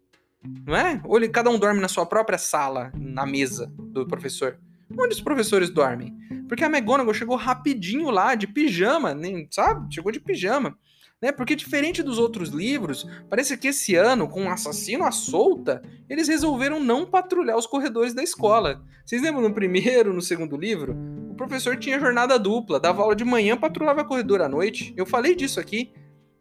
Não 0.67 0.75
é? 0.75 1.03
Ou 1.05 1.19
ele, 1.19 1.29
cada 1.29 1.51
um 1.51 1.59
dorme 1.59 1.83
na 1.83 1.89
sua 1.89 2.07
própria 2.07 2.39
sala, 2.39 2.91
na 2.95 3.27
mesa 3.27 3.71
do 3.77 4.07
professor? 4.07 4.59
Onde 4.99 5.13
os 5.13 5.21
professores 5.21 5.69
dormem? 5.69 6.17
Porque 6.49 6.65
a 6.65 6.67
McGonagall 6.67 7.13
chegou 7.13 7.37
rapidinho 7.37 8.09
lá, 8.09 8.35
de 8.35 8.47
pijama, 8.47 9.15
nem, 9.15 9.47
sabe? 9.51 9.95
Chegou 9.95 10.11
de 10.11 10.19
pijama 10.19 10.79
né? 11.21 11.31
Porque 11.31 11.55
diferente 11.55 12.03
dos 12.03 12.19
outros 12.19 12.49
livros, 12.49 13.07
parece 13.29 13.57
que 13.57 13.69
esse 13.69 13.95
ano, 13.95 14.29
com 14.29 14.43
um 14.43 14.51
assassino 14.51 15.05
à 15.05 15.11
solta, 15.11 15.83
eles 16.09 16.29
resolveram 16.29 16.81
não 16.81 17.05
patrulhar 17.05 17.57
os 17.57 17.67
corredores 17.67 18.15
da 18.15 18.23
escola. 18.23 18.83
Vocês 19.05 19.21
lembram 19.21 19.43
no 19.43 19.55
primeiro, 19.55 20.15
no 20.15 20.23
segundo 20.23 20.57
livro? 20.57 20.97
O 21.31 21.35
professor 21.35 21.77
tinha 21.77 22.01
jornada 22.01 22.39
dupla, 22.39 22.81
dava 22.81 23.03
aula 23.03 23.15
de 23.15 23.25
manhã, 23.25 23.57
patrulhava 23.57 24.05
corredor 24.05 24.41
à 24.41 24.49
noite. 24.49 24.95
Eu 24.97 25.05
falei 25.05 25.35
disso 25.35 25.61
aqui. 25.61 25.93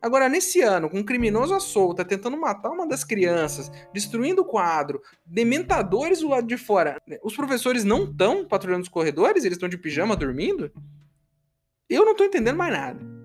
Agora, 0.01 0.29
nesse 0.29 0.61
ano, 0.61 0.89
com 0.89 0.99
um 0.99 1.03
criminoso 1.03 1.53
à 1.53 1.59
solta, 1.59 2.05
tentando 2.05 2.37
matar 2.37 2.69
uma 2.69 2.87
das 2.87 3.03
crianças, 3.03 3.69
destruindo 3.93 4.43
o 4.43 4.45
quadro, 4.45 5.01
dementadores 5.25 6.21
do 6.21 6.29
lado 6.29 6.47
de 6.47 6.55
fora, 6.55 6.97
os 7.21 7.35
professores 7.35 7.83
não 7.83 8.05
estão 8.05 8.45
patrulhando 8.45 8.83
os 8.83 8.89
corredores? 8.89 9.43
Eles 9.43 9.57
estão 9.57 9.67
de 9.67 9.77
pijama 9.77 10.15
dormindo? 10.15 10.71
Eu 11.89 12.05
não 12.05 12.11
estou 12.13 12.25
entendendo 12.25 12.55
mais 12.55 12.71
nada. 12.71 13.19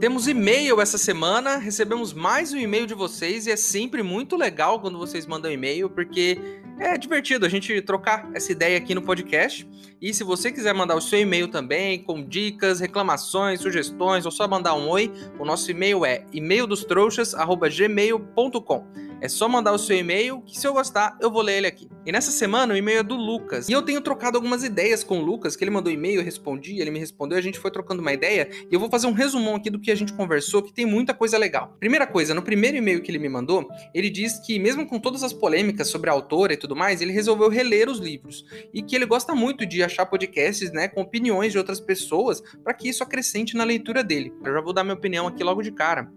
Temos 0.00 0.26
e-mail 0.26 0.80
essa 0.80 0.96
semana, 0.96 1.58
recebemos 1.58 2.14
mais 2.14 2.54
um 2.54 2.56
e-mail 2.56 2.86
de 2.86 2.94
vocês 2.94 3.46
e 3.46 3.50
é 3.50 3.56
sempre 3.56 4.02
muito 4.02 4.34
legal 4.34 4.80
quando 4.80 4.96
vocês 4.96 5.26
mandam 5.26 5.52
e-mail, 5.52 5.90
porque 5.90 6.38
é 6.78 6.96
divertido 6.96 7.44
a 7.44 7.50
gente 7.50 7.82
trocar 7.82 8.26
essa 8.32 8.50
ideia 8.50 8.78
aqui 8.78 8.94
no 8.94 9.02
podcast. 9.02 9.68
E 10.00 10.14
se 10.14 10.24
você 10.24 10.50
quiser 10.50 10.72
mandar 10.72 10.96
o 10.96 11.02
seu 11.02 11.20
e-mail 11.20 11.48
também, 11.48 12.02
com 12.02 12.24
dicas, 12.24 12.80
reclamações, 12.80 13.60
sugestões, 13.60 14.24
ou 14.24 14.32
só 14.32 14.48
mandar 14.48 14.72
um 14.72 14.88
oi, 14.88 15.12
o 15.38 15.44
nosso 15.44 15.70
e-mail 15.70 16.06
é 16.06 16.24
e-maildostrouxas.gmail.com. 16.32 19.09
É 19.20 19.28
só 19.28 19.48
mandar 19.48 19.72
o 19.72 19.78
seu 19.78 19.96
e-mail, 19.96 20.40
que 20.40 20.58
se 20.58 20.66
eu 20.66 20.72
gostar, 20.72 21.16
eu 21.20 21.30
vou 21.30 21.42
ler 21.42 21.58
ele 21.58 21.66
aqui. 21.66 21.88
E 22.06 22.10
nessa 22.10 22.30
semana 22.30 22.72
o 22.72 22.76
e-mail 22.76 23.00
é 23.00 23.02
do 23.02 23.14
Lucas. 23.14 23.68
E 23.68 23.72
eu 23.72 23.82
tenho 23.82 24.00
trocado 24.00 24.38
algumas 24.38 24.64
ideias 24.64 25.04
com 25.04 25.18
o 25.18 25.22
Lucas, 25.22 25.54
que 25.54 25.62
ele 25.62 25.70
mandou 25.70 25.92
e-mail, 25.92 26.20
eu 26.20 26.24
respondi, 26.24 26.80
ele 26.80 26.90
me 26.90 26.98
respondeu, 26.98 27.36
a 27.36 27.40
gente 27.42 27.58
foi 27.58 27.70
trocando 27.70 28.00
uma 28.00 28.12
ideia. 28.12 28.48
E 28.70 28.74
eu 28.74 28.80
vou 28.80 28.88
fazer 28.88 29.06
um 29.06 29.12
resumão 29.12 29.56
aqui 29.56 29.68
do 29.68 29.78
que 29.78 29.90
a 29.90 29.94
gente 29.94 30.14
conversou, 30.14 30.62
que 30.62 30.72
tem 30.72 30.86
muita 30.86 31.12
coisa 31.12 31.36
legal. 31.36 31.76
Primeira 31.78 32.06
coisa, 32.06 32.32
no 32.32 32.42
primeiro 32.42 32.78
e-mail 32.78 33.02
que 33.02 33.10
ele 33.10 33.18
me 33.18 33.28
mandou, 33.28 33.68
ele 33.94 34.08
diz 34.08 34.38
que, 34.38 34.58
mesmo 34.58 34.86
com 34.86 34.98
todas 34.98 35.22
as 35.22 35.34
polêmicas 35.34 35.88
sobre 35.88 36.08
a 36.08 36.12
autora 36.14 36.54
e 36.54 36.56
tudo 36.56 36.74
mais, 36.74 37.02
ele 37.02 37.12
resolveu 37.12 37.50
reler 37.50 37.90
os 37.90 37.98
livros. 37.98 38.46
E 38.72 38.82
que 38.82 38.96
ele 38.96 39.04
gosta 39.04 39.34
muito 39.34 39.66
de 39.66 39.82
achar 39.82 40.06
podcasts, 40.06 40.72
né, 40.72 40.88
com 40.88 41.02
opiniões 41.02 41.52
de 41.52 41.58
outras 41.58 41.78
pessoas, 41.78 42.42
para 42.64 42.72
que 42.72 42.88
isso 42.88 43.02
acrescente 43.02 43.54
na 43.54 43.64
leitura 43.64 44.02
dele. 44.02 44.32
Eu 44.42 44.54
já 44.54 44.60
vou 44.62 44.72
dar 44.72 44.82
minha 44.82 44.94
opinião 44.94 45.26
aqui 45.26 45.44
logo 45.44 45.62
de 45.62 45.72
cara. 45.72 46.10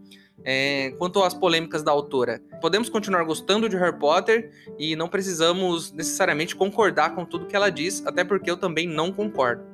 É, 0.45 0.91
quanto 0.97 1.23
às 1.23 1.33
polêmicas 1.33 1.83
da 1.83 1.91
autora, 1.91 2.41
podemos 2.61 2.89
continuar 2.89 3.23
gostando 3.23 3.69
de 3.69 3.77
Harry 3.77 3.97
Potter 3.97 4.51
e 4.77 4.95
não 4.95 5.07
precisamos 5.07 5.91
necessariamente 5.91 6.55
concordar 6.55 7.15
com 7.15 7.25
tudo 7.25 7.45
que 7.45 7.55
ela 7.55 7.69
diz, 7.69 8.05
até 8.05 8.23
porque 8.23 8.49
eu 8.49 8.57
também 8.57 8.87
não 8.87 9.11
concordo. 9.11 9.72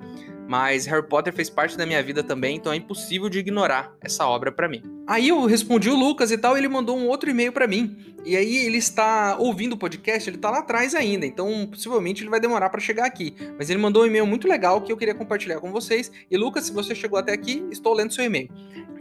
Mas 0.50 0.88
Harry 0.88 1.08
Potter 1.08 1.32
fez 1.32 1.48
parte 1.48 1.78
da 1.78 1.86
minha 1.86 2.02
vida 2.02 2.24
também, 2.24 2.56
então 2.56 2.74
é 2.74 2.76
impossível 2.76 3.30
de 3.30 3.38
ignorar 3.38 3.96
essa 4.02 4.26
obra 4.26 4.52
para 4.52 4.68
mim. 4.68 4.82
Aí 5.06 5.28
eu 5.28 5.46
respondi 5.46 5.92
o 5.92 5.96
Lucas 5.96 6.32
e 6.32 6.40
tal, 6.40 6.58
ele 6.58 6.68
mandou 6.68 6.98
um 6.98 7.06
outro 7.08 7.30
e-mail 7.30 7.54
para 7.54 7.68
mim. 7.68 8.16
E 8.26 8.36
aí 8.36 8.66
ele 8.66 8.78
está 8.78 9.38
ouvindo 9.38 9.74
o 9.74 9.78
podcast, 9.78 10.28
ele 10.28 10.40
tá 10.40 10.50
lá 10.50 10.58
atrás 10.58 10.96
ainda, 10.96 11.24
então 11.24 11.68
possivelmente 11.68 12.24
ele 12.24 12.32
vai 12.32 12.40
demorar 12.40 12.72
para 12.72 12.82
chegar 12.82 13.06
aqui. 13.06 13.36
Mas 13.60 13.70
ele 13.70 13.78
mandou 13.78 14.02
um 14.02 14.08
e-mail 14.08 14.26
muito 14.26 14.48
legal 14.48 14.82
que 14.82 14.92
eu 14.92 14.98
queria 14.98 15.14
compartilhar 15.14 15.60
com 15.60 15.72
vocês. 15.72 16.12
E 16.32 16.36
Lucas, 16.36 16.66
se 16.66 16.74
você 16.74 16.96
chegou 16.96 17.20
até 17.20 17.32
aqui, 17.32 17.64
estou 17.70 17.94
lendo 17.94 18.12
seu 18.12 18.26
e-mail. 18.26 18.50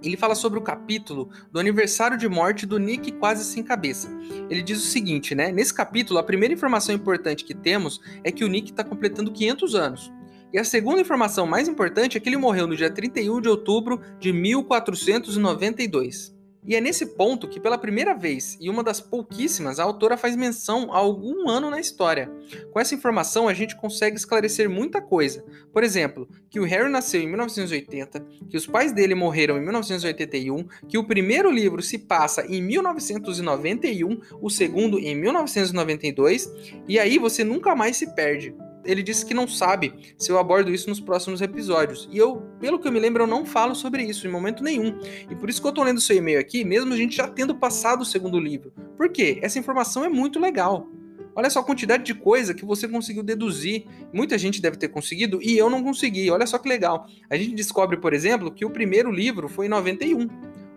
Ele 0.02 0.18
fala 0.18 0.34
sobre 0.34 0.58
o 0.58 0.62
capítulo 0.62 1.30
do 1.50 1.58
aniversário 1.58 2.18
de 2.18 2.28
morte 2.28 2.66
do 2.66 2.78
Nick 2.78 3.10
quase 3.12 3.42
sem 3.42 3.62
cabeça. 3.62 4.10
Ele 4.50 4.62
diz 4.62 4.84
o 4.84 4.86
seguinte, 4.86 5.34
né? 5.34 5.50
Nesse 5.50 5.72
capítulo, 5.72 6.18
a 6.18 6.22
primeira 6.22 6.52
informação 6.52 6.94
importante 6.94 7.42
que 7.42 7.54
temos 7.54 8.02
é 8.22 8.30
que 8.30 8.44
o 8.44 8.48
Nick 8.48 8.70
está 8.70 8.84
completando 8.84 9.32
500 9.32 9.74
anos. 9.74 10.17
E 10.52 10.58
a 10.58 10.64
segunda 10.64 11.00
informação 11.00 11.46
mais 11.46 11.68
importante 11.68 12.16
é 12.16 12.20
que 12.20 12.28
ele 12.28 12.36
morreu 12.36 12.66
no 12.66 12.76
dia 12.76 12.90
31 12.90 13.40
de 13.40 13.48
outubro 13.48 14.00
de 14.18 14.32
1492. 14.32 16.36
E 16.64 16.74
é 16.74 16.80
nesse 16.80 17.06
ponto 17.06 17.48
que, 17.48 17.60
pela 17.60 17.78
primeira 17.78 18.14
vez 18.14 18.56
e 18.60 18.68
uma 18.68 18.82
das 18.82 19.00
pouquíssimas, 19.00 19.78
a 19.78 19.84
autora 19.84 20.16
faz 20.16 20.36
menção 20.36 20.92
a 20.92 20.98
algum 20.98 21.48
ano 21.48 21.70
na 21.70 21.80
história. 21.80 22.30
Com 22.70 22.80
essa 22.80 22.94
informação, 22.94 23.48
a 23.48 23.54
gente 23.54 23.76
consegue 23.76 24.16
esclarecer 24.16 24.68
muita 24.68 25.00
coisa. 25.00 25.44
Por 25.72 25.82
exemplo, 25.82 26.28
que 26.50 26.60
o 26.60 26.64
Harry 26.64 26.90
nasceu 26.90 27.22
em 27.22 27.26
1980, 27.26 28.20
que 28.50 28.56
os 28.56 28.66
pais 28.66 28.92
dele 28.92 29.14
morreram 29.14 29.56
em 29.56 29.62
1981, 29.62 30.66
que 30.86 30.98
o 30.98 31.06
primeiro 31.06 31.50
livro 31.50 31.80
se 31.80 31.98
passa 31.98 32.44
em 32.46 32.60
1991, 32.60 34.20
o 34.40 34.50
segundo 34.50 34.98
em 34.98 35.14
1992, 35.14 36.52
e 36.86 36.98
aí 36.98 37.18
você 37.18 37.44
nunca 37.44 37.74
mais 37.74 37.96
se 37.96 38.14
perde 38.14 38.54
ele 38.88 39.02
disse 39.02 39.24
que 39.24 39.34
não 39.34 39.46
sabe 39.46 40.14
se 40.16 40.32
eu 40.32 40.38
abordo 40.38 40.72
isso 40.72 40.88
nos 40.88 40.98
próximos 40.98 41.42
episódios. 41.42 42.08
E 42.10 42.16
eu, 42.16 42.36
pelo 42.58 42.78
que 42.78 42.88
eu 42.88 42.92
me 42.92 42.98
lembro, 42.98 43.22
eu 43.22 43.26
não 43.26 43.44
falo 43.44 43.74
sobre 43.74 44.02
isso 44.02 44.26
em 44.26 44.30
momento 44.30 44.64
nenhum. 44.64 44.98
E 45.30 45.36
por 45.36 45.50
isso 45.50 45.60
que 45.60 45.68
eu 45.68 45.72
tô 45.72 45.84
lendo 45.84 46.00
seu 46.00 46.16
e-mail 46.16 46.40
aqui, 46.40 46.64
mesmo 46.64 46.94
a 46.94 46.96
gente 46.96 47.14
já 47.14 47.28
tendo 47.28 47.54
passado 47.54 48.00
o 48.00 48.06
segundo 48.06 48.40
livro. 48.40 48.72
Por 48.96 49.10
quê? 49.10 49.38
Essa 49.42 49.58
informação 49.58 50.04
é 50.04 50.08
muito 50.08 50.40
legal. 50.40 50.88
Olha 51.36 51.50
só 51.50 51.60
a 51.60 51.64
quantidade 51.64 52.02
de 52.02 52.14
coisa 52.14 52.54
que 52.54 52.64
você 52.64 52.88
conseguiu 52.88 53.22
deduzir. 53.22 53.84
Muita 54.10 54.38
gente 54.38 54.60
deve 54.60 54.78
ter 54.78 54.88
conseguido 54.88 55.38
e 55.42 55.56
eu 55.58 55.68
não 55.68 55.84
consegui. 55.84 56.30
Olha 56.30 56.46
só 56.46 56.56
que 56.58 56.68
legal. 56.68 57.06
A 57.28 57.36
gente 57.36 57.54
descobre, 57.54 57.98
por 57.98 58.14
exemplo, 58.14 58.50
que 58.50 58.64
o 58.64 58.70
primeiro 58.70 59.12
livro 59.12 59.50
foi 59.50 59.66
em 59.66 59.68
91. 59.68 60.26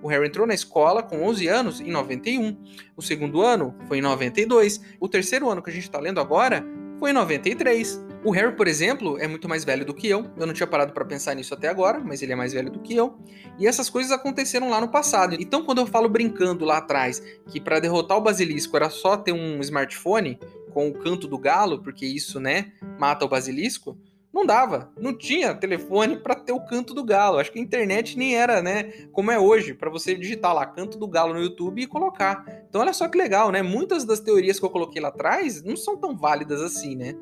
O 0.04 0.08
Harry 0.10 0.28
entrou 0.28 0.46
na 0.46 0.54
escola 0.54 1.02
com 1.02 1.24
11 1.24 1.48
anos 1.48 1.80
em 1.80 1.92
91. 1.92 2.58
O 2.98 3.02
segundo 3.02 3.42
ano 3.42 3.74
foi 3.88 4.00
em 4.00 4.02
92. 4.02 4.82
O 5.00 5.08
terceiro 5.08 5.50
ano 5.50 5.62
que 5.62 5.70
a 5.70 5.74
gente 5.74 5.84
está 5.84 6.00
lendo 6.00 6.20
agora 6.20 6.66
foi 7.02 7.10
em 7.10 7.14
93. 7.14 8.00
O 8.24 8.30
Harry, 8.30 8.56
por 8.56 8.68
exemplo, 8.68 9.18
é 9.18 9.28
muito 9.28 9.50
mais 9.50 9.66
velho 9.66 9.84
do 9.84 9.92
que 9.92 10.08
eu. 10.08 10.30
Eu 10.38 10.46
não 10.46 10.54
tinha 10.54 10.68
parado 10.68 10.94
para 10.94 11.04
pensar 11.04 11.34
nisso 11.34 11.52
até 11.52 11.68
agora, 11.68 12.00
mas 12.00 12.22
ele 12.22 12.32
é 12.32 12.36
mais 12.36 12.54
velho 12.54 12.70
do 12.70 12.78
que 12.78 12.96
eu. 12.96 13.18
E 13.58 13.66
essas 13.66 13.90
coisas 13.90 14.12
aconteceram 14.12 14.70
lá 14.70 14.80
no 14.80 14.88
passado. 14.88 15.36
Então, 15.40 15.66
quando 15.66 15.80
eu 15.80 15.88
falo 15.88 16.08
brincando 16.08 16.64
lá 16.64 16.78
atrás 16.78 17.20
que 17.50 17.60
para 17.60 17.80
derrotar 17.80 18.20
o 18.20 18.22
basilisco 18.22 18.78
era 18.78 18.88
só 18.92 19.18
ter 19.18 19.32
um 19.32 19.60
smartphone 19.62 20.38
com 20.72 20.90
o 20.90 20.94
canto 20.94 21.28
do 21.28 21.40
galo, 21.40 21.82
porque 21.82 22.06
isso, 22.06 22.40
né, 22.40 22.72
mata 23.00 23.26
o 23.26 23.28
basilisco, 23.28 23.98
não 24.34 24.46
dava, 24.46 24.92
não 24.98 25.18
tinha 25.18 25.54
telefone 25.54 26.18
para 26.18 26.36
ter 26.36 26.54
o 26.54 26.66
canto 26.66 26.94
do 26.94 27.04
galo. 27.04 27.38
Acho 27.38 27.52
que 27.52 27.60
a 27.60 27.62
internet 27.62 28.18
nem 28.18 28.36
era, 28.36 28.62
né, 28.62 28.84
como 29.12 29.32
é 29.32 29.38
hoje, 29.38 29.74
para 29.74 29.90
você 29.90 30.16
digitar 30.16 30.54
lá 30.54 30.66
canto 30.66 30.98
do 30.98 31.08
galo 31.08 31.34
no 31.34 31.42
YouTube 31.42 31.82
e 31.82 31.88
colocar. 31.88 32.46
Então 32.70 32.82
olha 32.82 32.94
só 32.94 33.08
que 33.08 33.18
legal, 33.18 33.52
né? 33.52 33.62
Muitas 33.62 34.06
das 34.06 34.20
teorias 34.20 34.60
que 34.60 34.66
eu 34.66 34.70
coloquei 34.70 35.02
lá 35.02 35.10
atrás 35.10 35.64
não 35.64 35.76
são 35.76 35.98
tão 35.98 36.16
válidas 36.16 36.62
assim, 36.62 36.96
né? 36.96 37.16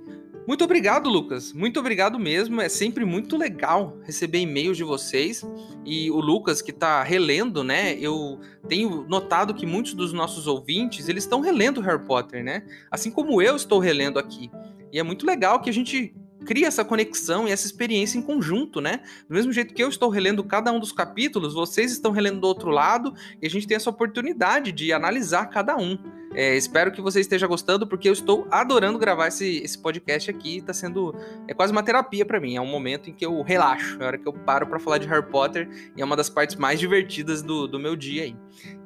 Muito 0.50 0.64
obrigado, 0.64 1.10
Lucas. 1.10 1.54
Muito 1.54 1.80
obrigado 1.80 2.18
mesmo. 2.18 2.60
É 2.60 2.68
sempre 2.68 3.06
muito 3.06 3.38
legal 3.38 3.98
receber 4.04 4.40
e-mails 4.40 4.78
de 4.78 4.84
vocês. 4.84 5.46
E 5.86 6.10
o 6.10 6.20
Lucas, 6.20 6.60
que 6.60 6.72
está 6.72 7.04
relendo, 7.04 7.64
né? 7.64 7.96
Eu 8.00 8.40
tenho 8.68 9.06
notado 9.08 9.54
que 9.54 9.68
muitos 9.68 9.94
dos 9.94 10.12
nossos 10.12 10.48
ouvintes, 10.48 11.08
eles 11.08 11.24
estão 11.24 11.40
relendo 11.40 11.82
Harry 11.82 12.04
Potter, 12.04 12.44
né? 12.44 12.64
Assim 12.90 13.12
como 13.12 13.40
eu 13.44 13.56
estou 13.56 13.78
relendo 13.78 14.18
aqui. 14.18 14.50
E 14.92 14.98
é 14.98 15.04
muito 15.04 15.24
legal 15.24 15.62
que 15.62 15.70
a 15.70 15.74
gente 15.74 16.16
cria 16.46 16.68
essa 16.68 16.84
conexão 16.86 17.48
e 17.48 17.52
essa 17.52 17.66
experiência 17.66 18.18
em 18.18 18.22
conjunto, 18.22 18.82
né? 18.82 19.02
Do 19.28 19.36
mesmo 19.36 19.52
jeito 19.52 19.74
que 19.74 19.84
eu 19.84 19.90
estou 19.90 20.10
relendo 20.10 20.44
cada 20.44 20.72
um 20.72 20.80
dos 20.80 20.92
capítulos, 20.92 21.54
vocês 21.54 21.92
estão 21.92 22.12
relendo 22.12 22.40
do 22.40 22.48
outro 22.48 22.70
lado 22.70 23.14
e 23.42 23.48
a 23.48 23.50
gente 23.50 23.68
tem 23.68 23.76
essa 23.76 23.90
oportunidade 23.90 24.72
de 24.72 24.92
analisar 24.94 25.46
cada 25.48 25.76
um. 25.78 25.98
É, 26.34 26.56
espero 26.56 26.92
que 26.92 27.02
você 27.02 27.20
esteja 27.20 27.48
gostando, 27.48 27.88
porque 27.88 28.08
eu 28.08 28.14
estou 28.14 28.48
adorando 28.52 29.00
gravar 29.00 29.28
esse, 29.28 29.58
esse 29.64 29.78
podcast 29.78 30.30
aqui. 30.30 30.58
Está 30.58 30.74
sendo. 30.74 31.16
É 31.48 31.54
quase 31.54 31.72
uma 31.72 31.82
terapia 31.82 32.26
para 32.26 32.40
mim. 32.40 32.56
É 32.56 32.62
um 32.62 32.68
momento 32.68 33.10
em 33.10 33.14
que 33.14 33.26
eu 33.26 33.42
relaxo. 33.42 33.98
É 34.00 34.04
a 34.04 34.08
hora 34.08 34.18
que 34.18 34.28
eu 34.28 34.34
paro 34.34 34.68
para 34.68 34.80
falar 34.80 35.00
de 35.00 35.08
Harry 35.08 35.26
Potter. 35.26 35.68
E 35.98 36.02
é 36.02 36.06
uma 36.06 36.16
das 36.16 36.30
partes 36.30 36.56
mais 36.56 36.80
divertidas 36.80 37.42
do, 37.42 37.68
do 37.68 37.80
meu 37.80 37.96
dia 37.96 38.24
aí. 38.24 38.36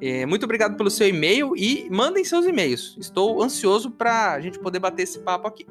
É, 0.00 0.24
muito 0.26 0.44
obrigado 0.44 0.76
pelo 0.76 0.90
seu 0.90 1.08
e-mail 1.08 1.54
e 1.56 1.88
mandem 1.90 2.24
seus 2.24 2.46
e-mails. 2.46 2.96
Estou 2.98 3.42
ansioso 3.42 3.90
para 3.90 4.32
a 4.32 4.40
gente 4.40 4.58
poder 4.58 4.78
bater 4.78 5.02
esse 5.02 5.18
papo 5.18 5.46
aqui. 5.46 5.66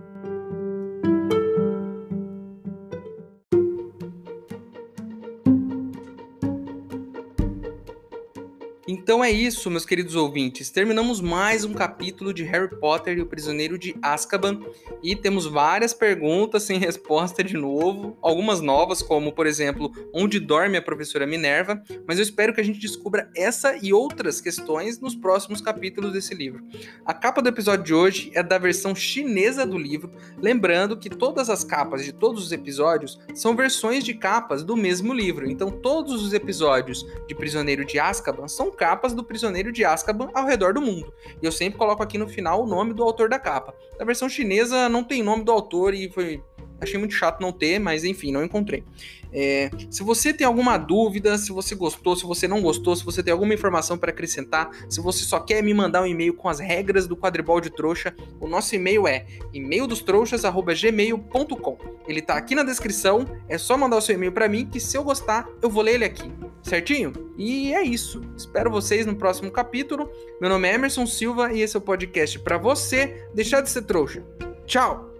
Então 9.03 9.21
é 9.21 9.29
isso, 9.29 9.69
meus 9.69 9.85
queridos 9.85 10.15
ouvintes. 10.15 10.69
Terminamos 10.69 11.19
mais 11.19 11.65
um 11.65 11.73
capítulo 11.73 12.33
de 12.33 12.41
Harry 12.43 12.69
Potter 12.79 13.17
e 13.17 13.21
o 13.21 13.25
Prisioneiro 13.25 13.77
de 13.77 13.93
Azkaban 14.01 14.61
e 15.03 15.13
temos 15.13 15.45
várias 15.45 15.93
perguntas 15.93 16.63
sem 16.63 16.79
resposta 16.79 17.43
de 17.43 17.57
novo, 17.57 18.17
algumas 18.21 18.61
novas, 18.61 19.01
como 19.01 19.33
por 19.33 19.45
exemplo, 19.45 19.91
onde 20.13 20.39
dorme 20.39 20.77
a 20.77 20.81
professora 20.81 21.27
Minerva, 21.27 21.83
mas 22.07 22.17
eu 22.17 22.23
espero 22.23 22.53
que 22.53 22.61
a 22.61 22.63
gente 22.63 22.79
descubra 22.79 23.29
essa 23.35 23.77
e 23.83 23.91
outras 23.91 24.39
questões 24.39 25.01
nos 25.01 25.15
próximos 25.15 25.59
capítulos 25.59 26.13
desse 26.13 26.33
livro. 26.33 26.65
A 27.05 27.13
capa 27.13 27.41
do 27.41 27.49
episódio 27.49 27.83
de 27.83 27.93
hoje 27.93 28.31
é 28.33 28.41
da 28.41 28.57
versão 28.57 28.95
chinesa 28.95 29.65
do 29.65 29.77
livro, 29.77 30.13
lembrando 30.37 30.95
que 30.95 31.09
todas 31.09 31.49
as 31.49 31.65
capas 31.65 32.05
de 32.05 32.13
todos 32.13 32.45
os 32.45 32.53
episódios 32.53 33.19
são 33.35 33.53
versões 33.53 34.05
de 34.05 34.13
capas 34.13 34.63
do 34.63 34.77
mesmo 34.77 35.13
livro. 35.13 35.45
Então 35.45 35.69
todos 35.69 36.23
os 36.23 36.31
episódios 36.31 37.05
de 37.27 37.35
Prisioneiro 37.35 37.83
de 37.83 37.99
Azkaban 37.99 38.47
são 38.47 38.71
capas 38.93 39.13
do 39.13 39.23
Prisioneiro 39.23 39.71
de 39.71 39.83
Azkaban 39.83 40.29
ao 40.35 40.45
redor 40.45 40.73
do 40.73 40.81
mundo. 40.81 41.11
E 41.41 41.45
eu 41.45 41.51
sempre 41.51 41.79
coloco 41.79 42.03
aqui 42.03 42.17
no 42.17 42.27
final 42.27 42.61
o 42.61 42.67
nome 42.67 42.93
do 42.93 43.03
autor 43.03 43.27
da 43.27 43.39
capa. 43.39 43.73
Na 43.97 44.05
versão 44.05 44.29
chinesa 44.29 44.87
não 44.87 45.03
tem 45.03 45.23
nome 45.23 45.43
do 45.43 45.51
autor 45.51 45.95
e 45.95 46.11
foi 46.11 46.43
achei 46.83 46.99
muito 46.99 47.13
chato 47.13 47.41
não 47.41 47.51
ter, 47.51 47.79
mas 47.79 48.03
enfim, 48.03 48.31
não 48.31 48.43
encontrei. 48.43 48.83
É, 49.33 49.69
se 49.89 50.03
você 50.03 50.31
tem 50.31 50.45
alguma 50.45 50.77
dúvida, 50.77 51.35
se 51.39 51.51
você 51.51 51.73
gostou, 51.73 52.15
se 52.15 52.23
você 52.23 52.47
não 52.47 52.61
gostou, 52.61 52.95
se 52.95 53.03
você 53.03 53.23
tem 53.23 53.33
alguma 53.33 53.55
informação 53.55 53.97
para 53.97 54.11
acrescentar, 54.11 54.69
se 54.87 55.01
você 55.01 55.23
só 55.23 55.39
quer 55.39 55.63
me 55.63 55.73
mandar 55.73 56.03
um 56.03 56.05
e-mail 56.05 56.35
com 56.35 56.47
as 56.47 56.59
regras 56.59 57.07
do 57.07 57.17
quadribol 57.17 57.59
de 57.59 57.71
trouxa, 57.71 58.13
o 58.39 58.47
nosso 58.47 58.75
e-mail 58.75 59.07
é 59.07 59.25
e-maildostrouxas@gmail.com. 59.51 61.77
Ele 62.07 62.21
tá 62.21 62.35
aqui 62.35 62.53
na 62.53 62.61
descrição, 62.63 63.25
é 63.49 63.57
só 63.57 63.75
mandar 63.75 63.97
o 63.97 64.01
seu 64.01 64.13
e-mail 64.13 64.31
para 64.31 64.47
mim 64.47 64.67
que 64.67 64.79
se 64.79 64.95
eu 64.95 65.03
gostar, 65.03 65.49
eu 65.61 65.69
vou 65.69 65.81
ler 65.81 65.95
ele 65.95 66.05
aqui. 66.05 66.31
Certinho? 66.61 67.11
E 67.37 67.73
é 67.73 67.81
isso. 67.81 68.21
Espero 68.37 68.69
vocês 68.69 69.05
no 69.05 69.15
próximo 69.15 69.49
capítulo. 69.51 70.09
Meu 70.39 70.49
nome 70.49 70.69
é 70.69 70.75
Emerson 70.75 71.07
Silva 71.07 71.51
e 71.51 71.61
esse 71.61 71.75
é 71.75 71.79
o 71.79 71.81
podcast 71.81 72.39
para 72.39 72.57
você 72.57 73.27
deixar 73.33 73.59
de 73.61 73.69
ser 73.69 73.81
trouxa. 73.81 74.23
Tchau. 74.65 75.12